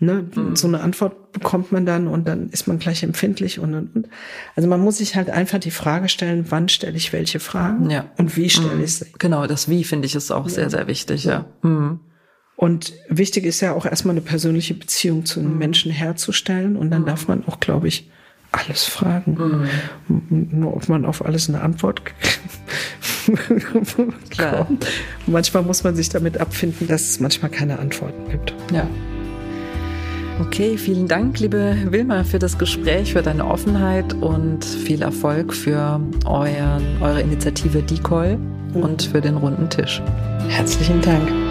[0.00, 0.54] ne, mhm.
[0.54, 4.08] so eine Antwort bekommt man dann und dann ist man gleich empfindlich und, und, und.
[4.54, 8.04] Also man muss sich halt einfach die Frage stellen, wann stelle ich welche Fragen ja.
[8.18, 8.84] und wie stelle mhm.
[8.84, 9.06] ich sie.
[9.18, 10.52] Genau, das Wie finde ich ist auch ja.
[10.52, 11.46] sehr, sehr wichtig, ja.
[11.62, 12.00] Mhm.
[12.56, 15.58] Und wichtig ist ja auch erstmal eine persönliche Beziehung zu einem mhm.
[15.58, 17.06] Menschen herzustellen und dann mhm.
[17.06, 18.10] darf man auch, glaube ich,
[18.54, 19.68] alles fragen.
[20.08, 20.48] Mhm.
[20.50, 22.02] Nur ob man auf alles eine Antwort
[23.26, 24.86] bekommt.
[25.26, 28.54] Manchmal muss man sich damit abfinden, dass es manchmal keine Antworten gibt.
[28.72, 28.86] Ja.
[30.40, 36.00] Okay, vielen Dank, liebe Wilma, für das Gespräch, für deine Offenheit und viel Erfolg für
[36.24, 38.82] euren, eure Initiative Decoy mhm.
[38.82, 40.02] und für den runden Tisch.
[40.48, 41.43] Herzlichen Dank.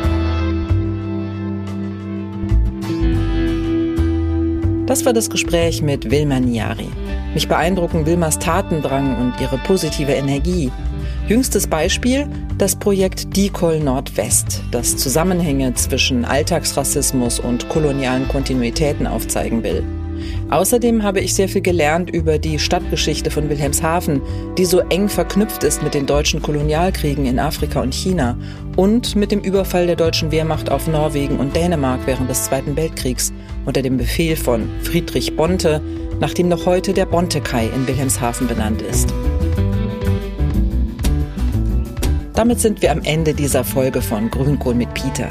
[4.94, 6.88] Das war das Gespräch mit Wilma Niari.
[7.34, 10.72] Mich beeindrucken Wilmas Tatendrang und ihre positive Energie.
[11.28, 12.28] Jüngstes Beispiel
[12.60, 19.84] das Projekt Dicol Nordwest, das Zusammenhänge zwischen Alltagsrassismus und kolonialen Kontinuitäten aufzeigen will.
[20.50, 24.22] Außerdem habe ich sehr viel gelernt über die Stadtgeschichte von Wilhelmshaven,
[24.58, 28.38] die so eng verknüpft ist mit den deutschen Kolonialkriegen in Afrika und China
[28.76, 33.34] und mit dem Überfall der deutschen Wehrmacht auf Norwegen und Dänemark während des Zweiten Weltkriegs
[33.66, 35.82] unter dem Befehl von Friedrich Bonte,
[36.20, 39.14] nach dem noch heute der Bonte-Kai in Wilhelmshaven benannt ist.
[42.36, 45.30] Damit sind wir am Ende dieser Folge von Grünkohl mit Peter.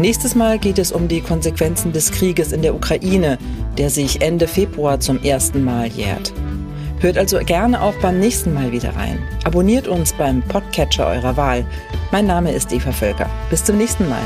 [0.00, 3.36] Nächstes Mal geht es um die Konsequenzen des Krieges in der Ukraine,
[3.76, 6.32] der sich Ende Februar zum ersten Mal jährt.
[7.00, 9.18] Hört also gerne auch beim nächsten Mal wieder rein.
[9.44, 11.66] Abonniert uns beim Podcatcher eurer Wahl.
[12.12, 13.28] Mein Name ist Eva Völker.
[13.50, 14.22] Bis zum nächsten Mal.